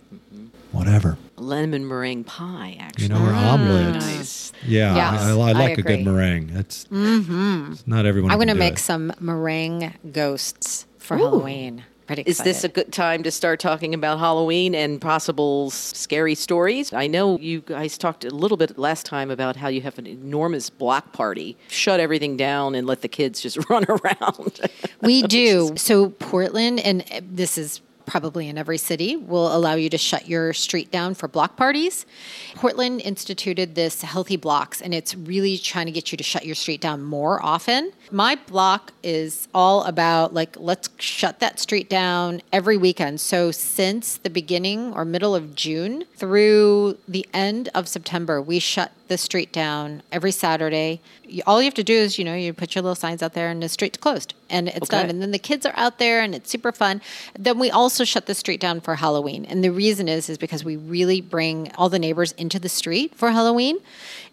whatever, 0.73 1.19
Lemon 1.37 1.87
meringue 1.87 2.25
pie, 2.25 2.77
actually. 2.79 3.05
you 3.05 3.09
know, 3.09 3.17
or 3.17 3.33
ah, 3.33 3.55
omelets. 3.55 4.07
Nice. 4.07 4.53
Yeah, 4.67 4.95
Yes, 4.95 5.23
I, 5.23 5.31
I 5.31 5.53
like 5.53 5.79
a 5.79 5.83
good 5.83 6.05
meringue. 6.05 6.51
It's, 6.51 6.85
mm-hmm. 6.87 7.73
it's 7.73 7.87
not 7.87 8.07
everyone. 8.07 8.31
I'm 8.31 8.39
going 8.39 8.47
going 8.47 8.57
to 8.57 8.63
to 8.63 8.71
make 8.71 8.79
some 8.79 9.13
meringue 9.21 9.93
ghosts 10.13 10.87
for 10.99 11.17
Halloween. 11.17 11.85
Is 12.09 12.39
this 12.39 12.65
a 12.65 12.69
good 12.69 12.93
time 12.93 13.23
to 13.23 13.31
start 13.31 13.61
talking 13.61 13.95
about 13.95 14.19
Halloween 14.19 14.75
and 14.75 15.01
possible 15.01 15.71
scary 15.71 16.35
stories? 16.35 16.93
I 16.93 17.07
know 17.07 17.39
you 17.39 17.61
guys 17.61 17.97
talked 17.97 18.25
a 18.25 18.31
little 18.31 18.57
bit 18.57 18.77
last 18.79 19.07
time 19.07 19.31
about 19.31 19.57
how 19.57 19.69
you 19.69 19.81
have 19.83 19.99
an 19.99 20.07
enormous 20.07 20.69
block 20.69 21.13
party. 21.13 21.57
Shut 21.69 22.01
everything 22.01 22.37
down 22.37 22.75
and 22.75 22.87
let 22.87 23.03
the 23.03 23.09
kids 23.09 23.41
just 23.41 23.59
run 23.71 23.85
around. 23.89 24.61
We 25.01 25.23
do. 25.27 25.73
So 25.77 26.11
Portland, 26.11 26.81
and 26.81 27.05
this 27.31 27.57
is 27.57 27.81
probably 28.07 28.49
in 28.49 28.59
every 28.59 28.79
city, 28.79 29.17
will 29.17 29.55
allow 29.55 29.75
you 29.75 29.89
to 29.91 29.99
shut 29.99 30.29
your 30.29 30.53
street 30.53 30.91
down 30.91 31.15
for 31.15 31.29
block 31.29 31.57
parties. 31.57 32.07
Portland 32.55 33.01
instituted 33.01 33.75
this 33.75 34.03
healthy 34.03 34.37
blocks, 34.37 34.81
and 34.81 34.95
it's 34.95 35.15
really 35.15 35.59
trying 35.59 35.87
to 35.87 35.93
get 35.93 36.13
you 36.13 36.17
to 36.17 36.25
shut 36.25 36.45
your 36.45 36.55
street 36.55 36.81
down 36.81 37.03
more 37.03 37.43
often. 37.43 37.93
My 38.11 38.35
block 38.35 38.93
is 39.03 39.49
all 39.55 39.85
about 39.85 40.35
like 40.35 40.57
let's 40.59 40.89
shut 40.99 41.41
that 41.41 41.59
street 41.59 41.89
down 41.89 42.43
every 42.53 42.77
weekend. 42.77 43.21
So 43.21 43.51
since 43.51 44.17
the 44.19 44.31
beginning 44.31 44.93
or 44.93 45.05
middle 45.05 45.35
of 45.35 45.55
June 45.55 46.05
through 46.17 46.99
the 47.09 47.27
end 47.33 47.69
of 47.75 47.89
September, 47.89 48.41
we 48.41 48.59
shut 48.59 48.93
the 49.13 49.19
street 49.19 49.53
down 49.53 50.03
every 50.11 50.33
Saturday. 50.33 51.01
You- 51.29 51.43
All 51.47 51.61
you 51.61 51.67
have 51.67 51.75
to 51.75 51.85
do 51.85 51.93
is, 51.95 52.19
you 52.19 52.25
know, 52.25 52.35
you 52.35 52.53
put 52.55 52.75
your 52.75 52.81
little 52.83 52.95
signs 52.95 53.23
out 53.23 53.35
there 53.35 53.51
and 53.51 53.63
the 53.63 53.69
street's 53.69 53.99
closed 53.99 54.33
and 54.49 54.69
it's 54.69 54.79
Okay. 54.91 55.01
done. 55.03 55.11
And 55.11 55.21
then 55.21 55.31
the 55.33 55.39
kids 55.39 55.67
are 55.67 55.75
out 55.77 55.99
there 55.99 56.23
and 56.23 56.35
it's 56.35 56.51
super 56.51 56.73
fun. 56.73 57.03
Then 57.39 57.59
we 57.59 57.71
also 57.71 58.05
shut 58.05 58.25
the 58.27 58.35
street 58.35 58.59
down 58.61 58.81
for 58.81 58.95
Halloween. 58.97 59.45
And 59.45 59.63
the 59.63 59.71
reason 59.71 60.09
is, 60.09 60.29
is 60.31 60.39
because 60.39 60.65
we 60.65 60.77
really 60.77 61.21
bring 61.21 61.71
all 61.77 61.89
the 61.91 61.99
neighbors 61.99 62.33
into 62.33 62.59
the 62.59 62.69
street 62.71 63.15
for 63.15 63.31
Halloween. 63.31 63.77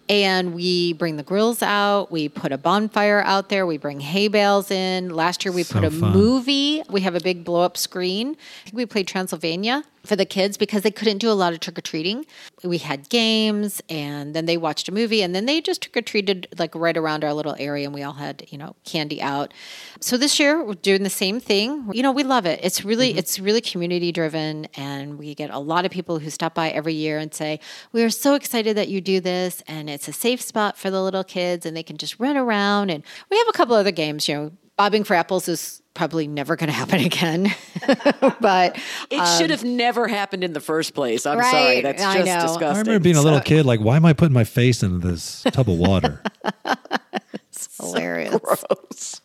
And 0.08 0.56
we 0.56 0.94
bring 0.94 1.18
the 1.18 1.24
grills 1.24 1.62
out. 1.62 2.12
We 2.12 2.30
put 2.30 2.52
a 2.52 2.58
bonfire 2.58 3.22
out 3.26 3.50
there. 3.50 3.68
We 3.68 3.78
bring 3.78 4.00
hay 4.00 4.28
bales 4.28 4.72
in. 4.72 5.10
Last 5.10 5.46
year 5.46 5.52
we 5.52 5.62
So 5.64 5.76
put 5.76 5.84
a 5.84 5.92
fun. 5.92 6.14
movie. 6.14 6.82
We 6.90 7.02
have 7.02 7.14
a 7.16 7.20
big 7.20 7.44
blow 7.44 7.62
up 7.62 7.78
screen. 7.78 8.30
I 8.30 8.64
think 8.66 8.76
we 8.78 8.86
played 8.88 9.06
Transylvania 9.08 9.84
for 10.04 10.16
the 10.16 10.26
kids 10.26 10.58
because 10.58 10.84
they 10.84 10.92
couldn't 10.92 11.18
do 11.18 11.30
a 11.30 11.34
lot 11.34 11.54
of 11.54 11.60
trick 11.60 11.78
or 11.78 11.82
treating. 11.82 12.26
We 12.64 12.78
had 12.80 13.10
games 13.10 13.82
and 13.90 14.34
then 14.34 14.46
they 14.46 14.58
watched 14.58 14.88
a 14.88 14.92
movie 14.92 15.22
and 15.22 15.36
then 15.36 15.46
they 15.46 15.62
just 15.62 15.82
trick 15.82 15.98
or 15.98 16.02
treated 16.02 16.48
like 16.58 16.76
right 16.76 16.96
around 16.96 17.24
our 17.24 17.34
little 17.34 17.56
area 17.60 17.86
and 17.86 17.94
we 17.94 18.04
all 18.04 18.14
had, 18.14 18.46
you 18.50 18.58
know, 18.58 18.76
candy 18.84 19.22
out. 19.22 19.54
So 20.00 20.18
this 20.18 20.40
year 20.40 20.64
we're 20.64 20.76
doing 20.76 21.04
the 21.04 21.10
same 21.10 21.40
thing. 21.40 21.90
You 21.94 22.04
know, 22.04 22.12
we 22.12 22.24
love 22.24 22.46
it. 22.46 22.60
It's 22.64 22.84
really 22.84 23.10
mm-hmm. 23.10 23.20
it's 23.20 23.40
really 23.40 23.62
community 23.62 24.12
driven 24.12 24.66
and 24.76 25.18
we 25.18 25.36
get 25.36 25.50
a 25.50 25.60
lot 25.60 25.86
of 25.86 25.92
people 25.92 26.20
who 26.20 26.30
stop 26.30 26.54
by 26.54 26.70
every 26.70 26.94
year 26.94 27.18
and 27.18 27.34
say, 27.34 27.60
"We 27.92 28.04
are 28.04 28.10
so 28.10 28.36
excited 28.36 28.78
that 28.78 28.88
you 28.88 29.02
do 29.02 29.20
this 29.20 29.64
and 29.68 29.90
it's 29.90 30.08
a 30.08 30.14
safe 30.14 30.42
spot 30.42 30.78
for 30.78 30.90
the 30.90 31.02
little 31.02 31.24
kids 31.24 31.66
and 31.66 31.76
they 31.76 31.84
can 31.84 31.98
just 31.98 32.20
run 32.20 32.38
around 32.38 32.90
and 32.90 33.04
we 33.30 33.38
have 33.38 33.48
a 33.48 33.54
couple 33.54 33.76
other 33.76 33.92
games, 33.92 34.28
you 34.28 34.36
know, 34.36 34.52
bobbing 34.80 35.04
for 35.04 35.14
apples 35.14 35.50
is 35.50 35.82
probably 35.94 36.26
never 36.26 36.56
going 36.56 36.70
to 36.70 36.74
happen 36.74 37.02
again. 37.06 37.54
but 38.40 38.80
it 39.12 39.38
should 39.38 39.50
have 39.50 39.66
never 39.66 40.08
happened 40.08 40.42
in 40.42 40.54
the 40.54 40.62
first 40.62 40.94
place. 40.94 41.26
I'm 41.26 41.38
Right, 41.38 41.52
sorry. 41.52 41.82
That's 41.82 42.02
I 42.02 42.14
just 42.20 42.26
know. 42.26 42.32
I 42.34 42.42
disgusting. 42.44 42.66
I 42.68 42.80
remember 42.80 43.00
being 43.04 43.18
a 43.18 43.22
little 43.22 43.42
kid, 43.42 43.66
like, 43.66 43.82
why 43.82 43.98
am 43.98 44.06
I 44.06 44.14
putting 44.14 44.34
my 44.34 44.46
face 44.46 44.82
into 44.82 45.06
this 45.06 45.44
tub 45.52 45.70
of 45.70 45.78
water? 45.78 46.24
it's 47.34 47.76
hilarious. 47.78 48.38
Gross. 48.40 49.22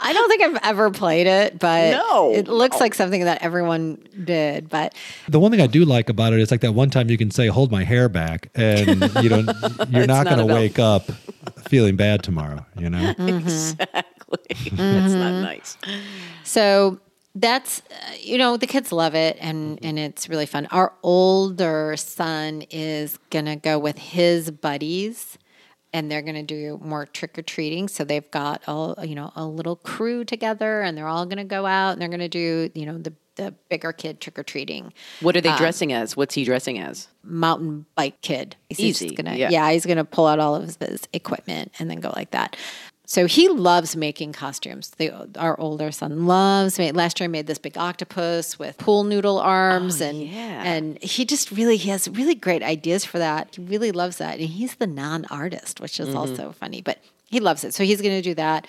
I 0.00 0.12
don't 0.12 0.28
think 0.28 0.42
I've 0.42 0.58
ever 0.64 0.90
played 0.90 1.26
it, 1.28 1.58
but 1.60 1.90
No. 1.92 2.32
it 2.32 2.46
looks 2.48 2.80
like 2.80 2.94
something 2.94 3.24
that 3.24 3.42
everyone 3.42 3.98
did. 4.24 4.68
But 4.68 4.94
the 5.28 5.38
one 5.40 5.50
thing 5.52 5.60
I 5.60 5.66
do 5.68 5.84
like 5.84 6.08
about 6.08 6.32
it 6.32 6.38
is 6.40 6.50
like 6.52 6.60
that 6.60 6.72
one 6.72 6.90
time 6.90 7.10
you 7.10 7.18
can 7.18 7.32
say, 7.32 7.48
"Hold 7.48 7.72
my 7.72 7.82
hair 7.82 8.08
back," 8.08 8.50
and 8.54 9.02
you 9.20 9.28
know 9.28 9.44
you're 9.90 10.06
not 10.06 10.24
not 10.24 10.26
going 10.26 10.46
to 10.46 10.54
wake 10.54 10.78
up 10.78 11.10
feeling 11.68 11.96
bad 11.96 12.22
tomorrow. 12.22 12.64
You 12.78 12.90
know, 12.90 13.14
Mm-hmm. 13.14 13.38
Exactly. 13.38 14.02
That's 14.72 15.12
not 15.14 15.40
nice. 15.42 15.76
so 16.44 16.98
that's 17.38 17.82
uh, 17.90 18.12
you 18.18 18.38
know 18.38 18.56
the 18.56 18.66
kids 18.66 18.92
love 18.92 19.14
it 19.14 19.36
and 19.40 19.78
and 19.84 19.98
it's 19.98 20.26
really 20.28 20.46
fun 20.46 20.66
our 20.70 20.94
older 21.02 21.94
son 21.98 22.62
is 22.70 23.18
gonna 23.30 23.56
go 23.56 23.78
with 23.78 23.98
his 23.98 24.50
buddies 24.50 25.36
and 25.92 26.10
they're 26.10 26.22
gonna 26.22 26.42
do 26.42 26.80
more 26.82 27.04
trick-or-treating 27.04 27.88
so 27.88 28.04
they've 28.04 28.30
got 28.30 28.62
all 28.66 28.96
you 29.04 29.14
know 29.14 29.32
a 29.36 29.44
little 29.44 29.76
crew 29.76 30.24
together 30.24 30.80
and 30.80 30.96
they're 30.96 31.06
all 31.08 31.26
gonna 31.26 31.44
go 31.44 31.66
out 31.66 31.90
and 31.92 32.00
they're 32.00 32.08
gonna 32.08 32.26
do 32.28 32.70
you 32.74 32.86
know 32.86 32.96
the 32.96 33.12
the 33.36 33.52
bigger 33.68 33.92
kid 33.92 34.18
trick-or-treating 34.18 34.94
What 35.20 35.36
are 35.36 35.42
they 35.42 35.54
dressing 35.58 35.92
as? 35.92 36.16
What's 36.16 36.34
he 36.34 36.44
dressing 36.44 36.78
as? 36.78 37.08
mountain 37.22 37.84
bike 37.94 38.18
kid. 38.22 38.56
He's 38.70 39.02
Easy, 39.02 39.14
gonna, 39.14 39.34
yeah. 39.36 39.50
yeah. 39.50 39.70
he's 39.72 39.84
gonna 39.84 40.06
pull 40.06 40.26
out 40.26 40.38
all 40.38 40.54
of 40.54 40.62
his, 40.62 40.78
his 40.80 41.02
equipment 41.12 41.70
and 41.78 41.90
then 41.90 42.00
go 42.00 42.10
like 42.16 42.30
that. 42.30 42.56
So 43.08 43.26
he 43.26 43.48
loves 43.48 43.94
making 43.96 44.32
costumes. 44.32 44.90
The, 44.98 45.10
our 45.38 45.58
older 45.60 45.92
son 45.92 46.26
loves. 46.26 46.76
Made, 46.76 46.96
last 46.96 47.20
year, 47.20 47.26
I 47.26 47.28
made 47.28 47.46
this 47.46 47.58
big 47.58 47.78
octopus 47.78 48.58
with 48.58 48.76
pool 48.78 49.04
noodle 49.04 49.38
arms, 49.38 50.00
and 50.00 50.18
Oh, 50.18 50.24
yeah. 50.24 50.62
and 50.64 51.00
he 51.02 51.24
just 51.24 51.52
really 51.52 51.76
he 51.76 51.88
has 51.90 52.08
really 52.08 52.34
great 52.34 52.62
ideas 52.64 53.04
for 53.04 53.18
that. 53.18 53.54
He 53.54 53.62
really 53.62 53.92
loves 53.92 54.18
that, 54.18 54.38
and 54.40 54.48
he's 54.48 54.74
the 54.74 54.86
non-artist, 54.88 55.80
which 55.80 55.92
Mm-hmm. 55.94 56.08
is 56.10 56.14
also 56.16 56.52
funny. 56.52 56.82
But 56.82 56.98
he 57.30 57.38
loves 57.40 57.62
it, 57.64 57.74
so 57.74 57.84
he's 57.84 58.02
going 58.02 58.14
to 58.16 58.22
do 58.22 58.34
that. 58.34 58.66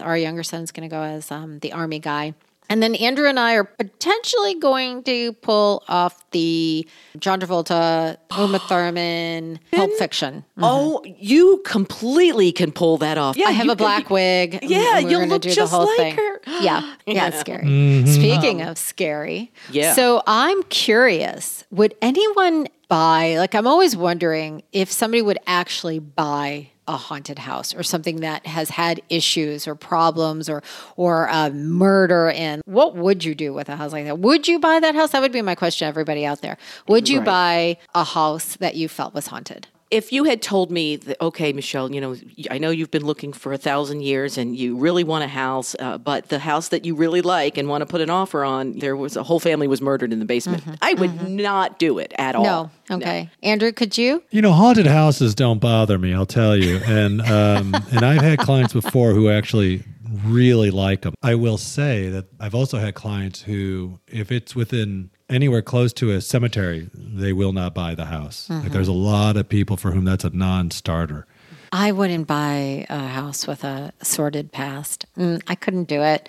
Our 0.00 0.16
younger 0.16 0.42
son's 0.42 0.72
going 0.72 0.88
to 0.88 0.94
go 0.94 1.02
as 1.02 1.30
um, 1.30 1.58
the 1.60 1.72
army 1.72 1.98
guy. 1.98 2.32
And 2.70 2.82
then 2.82 2.94
Andrew 2.94 3.28
and 3.28 3.38
I 3.38 3.54
are 3.54 3.64
potentially 3.64 4.54
going 4.54 5.02
to 5.04 5.32
pull 5.34 5.84
off 5.86 6.24
the 6.30 6.88
John 7.18 7.38
Travolta, 7.40 8.16
Uma 8.36 8.58
Thurman, 8.68 9.60
Pulp 9.72 9.90
Fiction. 9.98 10.44
Oh, 10.58 11.02
you 11.04 11.60
completely 11.66 12.52
can 12.52 12.72
pull 12.72 12.96
that 12.98 13.18
off. 13.18 13.36
Yeah, 13.36 13.48
I 13.48 13.50
have 13.52 13.66
you 13.66 13.72
a 13.72 13.76
can- 13.76 13.84
black 13.84 14.10
wig. 14.10 14.58
Yeah, 14.62 14.98
you'll 14.98 15.26
look 15.26 15.42
just 15.42 15.72
like 15.72 15.96
thing. 15.96 16.16
her. 16.16 16.40
Yeah, 16.62 16.94
yeah, 17.06 17.28
it's 17.28 17.40
scary. 17.40 17.64
Mm-hmm. 17.64 18.06
Speaking 18.12 18.62
of 18.62 18.78
scary, 18.78 19.52
Yeah. 19.70 19.92
So 19.94 20.22
I'm 20.26 20.62
curious, 20.64 21.64
would 21.70 21.94
anyone 22.00 22.68
buy? 22.88 23.36
Like, 23.38 23.54
I'm 23.54 23.66
always 23.66 23.96
wondering 23.96 24.62
if 24.72 24.90
somebody 24.90 25.20
would 25.22 25.38
actually 25.46 25.98
buy 25.98 26.70
a 26.86 26.96
haunted 26.96 27.38
house 27.38 27.74
or 27.74 27.82
something 27.82 28.16
that 28.20 28.46
has 28.46 28.70
had 28.70 29.00
issues 29.08 29.66
or 29.66 29.74
problems 29.74 30.48
or 30.48 30.62
or 30.96 31.28
uh, 31.30 31.50
murder 31.50 32.30
and 32.30 32.60
what 32.66 32.94
would 32.94 33.24
you 33.24 33.34
do 33.34 33.52
with 33.54 33.68
a 33.68 33.76
house 33.76 33.92
like 33.92 34.04
that? 34.04 34.18
Would 34.18 34.46
you 34.48 34.58
buy 34.58 34.80
that 34.80 34.94
house? 34.94 35.10
That 35.12 35.22
would 35.22 35.32
be 35.32 35.42
my 35.42 35.54
question 35.54 35.86
to 35.86 35.88
everybody 35.88 36.26
out 36.26 36.42
there. 36.42 36.56
Would 36.88 37.08
you 37.08 37.18
Right. 37.20 37.24
buy 37.26 37.78
a 37.94 38.04
house 38.04 38.56
that 38.56 38.74
you 38.76 38.88
felt 38.88 39.14
was 39.14 39.28
haunted 39.28 39.66
if 39.90 40.12
you 40.12 40.24
had 40.24 40.42
told 40.42 40.70
me 40.70 40.96
that, 40.96 41.20
okay, 41.20 41.52
Michelle, 41.52 41.92
you 41.92 42.00
know, 42.00 42.16
I 42.50 42.58
know 42.58 42.70
you've 42.70 42.90
been 42.90 43.04
looking 43.04 43.32
for 43.32 43.52
a 43.52 43.58
thousand 43.58 44.02
years 44.02 44.38
and 44.38 44.56
you 44.56 44.76
really 44.76 45.04
want 45.04 45.24
a 45.24 45.28
house, 45.28 45.76
uh, 45.78 45.98
but 45.98 46.28
the 46.28 46.38
house 46.38 46.68
that 46.68 46.84
you 46.84 46.94
really 46.94 47.22
like 47.22 47.58
and 47.58 47.68
want 47.68 47.82
to 47.82 47.86
put 47.86 48.00
an 48.00 48.10
offer 48.10 48.44
on, 48.44 48.78
there 48.78 48.96
was 48.96 49.16
a 49.16 49.22
whole 49.22 49.40
family 49.40 49.68
was 49.68 49.80
murdered 49.80 50.12
in 50.12 50.18
the 50.18 50.24
basement. 50.24 50.64
I 50.82 50.94
would 50.94 51.28
not 51.28 51.78
do 51.78 51.98
it 51.98 52.12
at 52.18 52.34
all. 52.34 52.44
no 52.44 52.70
okay 52.90 53.30
andrew 53.42 53.72
could 53.72 53.96
you 53.96 54.22
You 54.30 54.42
know, 54.42 54.52
haunted 54.52 54.86
houses 54.86 55.34
don't 55.34 55.58
bother 55.58 55.98
me. 55.98 56.12
I'll 56.12 56.26
tell 56.26 56.56
you, 56.56 56.76
and 56.86 57.20
um, 57.22 57.74
and 57.90 58.02
I've 58.04 58.22
had 58.22 58.38
clients 58.38 58.72
before 58.72 59.12
who 59.12 59.30
actually 59.30 59.82
really 60.24 60.70
like 60.70 61.02
them. 61.02 61.14
I 61.22 61.34
will 61.34 61.58
say 61.58 62.08
that 62.10 62.26
I've 62.38 62.54
also 62.54 62.78
had 62.78 62.94
clients 62.94 63.42
who, 63.42 64.00
if 64.06 64.30
it's 64.30 64.54
within 64.54 65.10
anywhere 65.34 65.62
close 65.62 65.92
to 65.94 66.10
a 66.12 66.20
cemetery, 66.20 66.88
they 66.94 67.32
will 67.32 67.52
not 67.52 67.74
buy 67.74 67.94
the 67.94 68.06
house. 68.06 68.48
Like 68.48 68.72
there's 68.72 68.88
a 68.88 68.92
lot 68.92 69.36
of 69.36 69.48
people 69.48 69.76
for 69.76 69.90
whom 69.90 70.04
that's 70.04 70.24
a 70.24 70.30
non-starter. 70.30 71.26
I 71.72 71.90
wouldn't 71.90 72.28
buy 72.28 72.86
a 72.88 73.08
house 73.08 73.46
with 73.48 73.64
a 73.64 73.92
sordid 74.00 74.52
past. 74.52 75.06
Mm, 75.18 75.42
I 75.48 75.56
couldn't 75.56 75.84
do 75.88 76.02
it. 76.02 76.28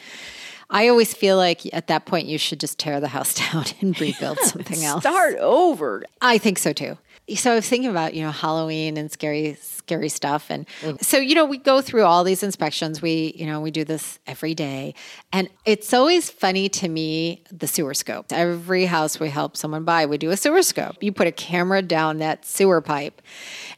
I 0.71 0.87
always 0.87 1.13
feel 1.13 1.37
like 1.37 1.61
at 1.73 1.85
that 1.87 2.05
point 2.05 2.25
you 2.25 2.39
should 2.39 2.59
just 2.59 2.79
tear 2.79 2.99
the 2.99 3.09
house 3.09 3.35
down 3.51 3.65
and 3.79 3.99
rebuild 4.01 4.39
something 4.39 4.83
else. 4.83 5.03
Start 5.03 5.35
over. 5.37 6.03
I 6.21 6.39
think 6.39 6.57
so 6.57 6.73
too. 6.73 6.97
So 7.35 7.51
I 7.51 7.55
was 7.55 7.67
thinking 7.67 7.89
about, 7.89 8.13
you 8.13 8.23
know, 8.23 8.31
Halloween 8.31 8.97
and 8.97 9.11
scary, 9.11 9.57
scary 9.85 10.09
stuff. 10.09 10.49
And 10.49 10.65
so, 11.01 11.17
you 11.17 11.35
know, 11.35 11.45
we 11.45 11.57
go 11.57 11.81
through 11.81 12.03
all 12.03 12.23
these 12.23 12.43
inspections. 12.43 13.01
We, 13.01 13.33
you 13.35 13.45
know, 13.45 13.61
we 13.61 13.71
do 13.71 13.83
this 13.83 14.19
every 14.25 14.55
day. 14.55 14.95
And 15.31 15.49
it's 15.65 15.93
always 15.93 16.29
funny 16.29 16.69
to 16.69 16.87
me, 16.87 17.43
the 17.51 17.67
sewer 17.67 17.93
scope. 17.93 18.27
Every 18.31 18.85
house 18.85 19.19
we 19.19 19.29
help 19.29 19.57
someone 19.57 19.83
buy, 19.83 20.05
we 20.05 20.17
do 20.17 20.31
a 20.31 20.37
sewer 20.37 20.63
scope. 20.63 21.01
You 21.01 21.11
put 21.11 21.27
a 21.27 21.31
camera 21.31 21.81
down 21.81 22.17
that 22.17 22.45
sewer 22.45 22.81
pipe. 22.81 23.21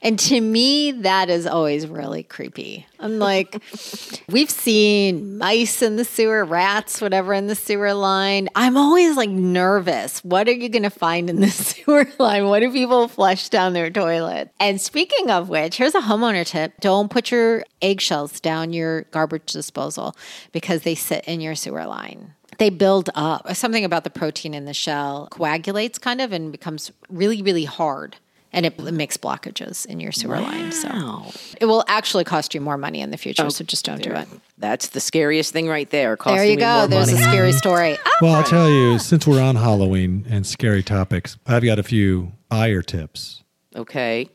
And 0.02 0.17
to 0.19 0.39
me, 0.39 0.91
that 0.91 1.30
is 1.30 1.45
always 1.47 1.88
really 1.88 2.23
creepy. 2.23 2.86
I'm 3.00 3.19
like, 3.19 3.62
we've 4.30 4.50
seen 4.50 5.38
mice 5.38 5.82
in 5.82 5.95
the 5.95 6.06
sewer, 6.06 6.45
rats, 6.45 7.02
whatever 7.02 7.34
in 7.34 7.47
the 7.47 7.56
sewer 7.56 7.93
line. 7.93 8.50
I'm 8.56 8.78
always 8.78 9.17
like 9.17 9.30
nervous. 9.30 10.23
What 10.23 10.47
are 10.47 10.54
you 10.54 10.69
going 10.69 10.84
to 10.84 10.89
find 10.89 11.30
in 11.30 11.41
the 11.41 11.50
sewer 11.50 12.08
line? 12.19 12.45
What 12.45 12.60
do 12.60 12.71
people 12.71 13.08
flush 13.28 13.50
down 13.50 13.74
their 13.74 13.90
toilet? 13.90 14.52
And 14.60 14.80
speaking 14.80 15.30
of 15.30 15.50
which, 15.50 15.78
here's 15.78 15.96
a 15.96 16.02
homeowner 16.02 16.46
tip 16.46 16.74
don't 16.80 17.12
put 17.12 17.30
your 17.30 17.66
eggshells 17.82 18.40
down 18.40 18.72
your 18.72 19.02
garbage 19.12 19.52
disposal 19.52 20.16
because 20.54 20.84
they 20.84 20.96
sit 20.96 21.26
in 21.26 21.42
your 21.42 21.56
sewer 21.56 21.86
line. 21.86 22.34
They 22.58 22.70
build 22.70 23.10
up. 23.16 23.54
Something 23.54 23.84
about 23.84 24.04
the 24.06 24.10
protein 24.10 24.54
in 24.54 24.63
the 24.66 24.74
shell 24.74 25.28
coagulates 25.30 26.00
kind 26.00 26.22
of 26.22 26.32
and 26.32 26.52
becomes 26.52 26.92
really, 27.10 27.42
really 27.42 27.66
hard. 27.66 28.16
And 28.54 28.66
it 28.66 28.80
makes 28.80 29.18
blockages 29.18 29.86
in 29.86 30.00
your 30.00 30.13
sewer 30.13 30.40
line. 30.40 30.72
So 30.72 31.26
it 31.60 31.66
will 31.66 31.84
actually 31.88 32.24
cost 32.24 32.56
you 32.56 32.62
more 32.62 32.78
money 32.78 33.02
in 33.02 33.12
the 33.12 33.18
future. 33.18 33.48
so 33.50 33.62
oh, 33.62 33.66
just 33.66 33.84
don't 33.84 34.02
do 34.02 34.12
it. 34.13 34.28
That's 34.58 34.88
the 34.88 35.02
scariest 35.02 35.52
thing 35.52 35.68
right 35.68 35.90
there. 35.90 36.16
Costing 36.16 36.38
There 36.38 36.46
you 36.46 36.56
me 36.56 36.62
go. 36.62 36.78
more 36.80 36.88
There's 36.88 37.12
money. 37.12 37.24
a 37.24 37.28
scary 37.28 37.52
story. 37.52 37.98
Well, 38.22 38.34
I'll 38.34 38.42
oh. 38.42 38.50
tell 38.50 38.70
you, 38.70 38.98
since 39.00 39.28
we're 39.28 39.42
on 39.42 39.58
Halloween 39.58 40.26
and 40.30 40.48
scary 40.48 40.82
topics, 40.82 41.38
I've 41.46 41.63
got 41.63 41.78
a 41.78 41.84
few 41.84 42.32
buyer 42.49 42.81
tips. 42.81 43.43
Okay. 43.75 44.29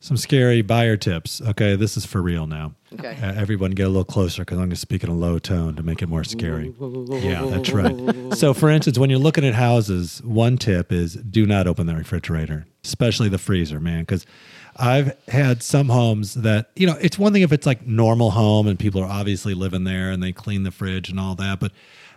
Some 0.00 0.18
scary 0.18 0.60
buyer 0.60 0.98
tips. 0.98 1.40
Okay, 1.40 1.76
this 1.76 1.96
is 1.96 2.04
for 2.04 2.20
real 2.20 2.46
now. 2.46 2.74
Okay. 2.92 3.18
Uh, 3.22 3.32
everyone 3.32 3.70
get 3.70 3.84
a 3.84 3.88
little 3.88 4.04
closer 4.04 4.42
because 4.42 4.56
I'm 4.56 4.64
going 4.64 4.70
to 4.70 4.76
speak 4.76 5.02
in 5.02 5.08
a 5.08 5.14
low 5.14 5.38
tone 5.38 5.76
to 5.76 5.82
make 5.82 6.02
it 6.02 6.08
more 6.08 6.24
scary. 6.24 6.74
Yeah, 7.08 7.46
that's 7.46 7.70
right. 7.70 8.34
So, 8.34 8.52
for 8.52 8.68
instance, 8.68 8.98
when 8.98 9.08
you're 9.08 9.18
looking 9.18 9.46
at 9.46 9.54
houses, 9.54 10.22
one 10.22 10.58
tip 10.58 10.92
is 10.92 11.14
do 11.14 11.46
not 11.46 11.66
open 11.66 11.86
the 11.86 11.96
refrigerator, 11.96 12.66
especially 12.84 13.30
the 13.30 13.38
freezer, 13.38 13.80
man, 13.80 14.00
because 14.00 14.26
I've 14.76 15.16
had 15.28 15.62
some 15.62 15.88
homes 15.88 16.34
that, 16.34 16.70
you 16.76 16.86
know, 16.86 16.98
it's 17.00 17.18
one 17.18 17.32
thing 17.32 17.40
if 17.42 17.52
it's 17.52 17.66
like 17.66 17.86
normal 17.86 18.32
home 18.32 18.66
and 18.66 18.78
people 18.78 19.00
are 19.00 19.10
obviously 19.10 19.54
living 19.54 19.84
there 19.84 20.10
and 20.10 20.22
they 20.22 20.32
clean 20.32 20.64
the 20.64 20.70
fridge 20.70 21.08
and 21.08 21.18
all 21.18 21.34
that, 21.36 21.60
but 21.60 21.72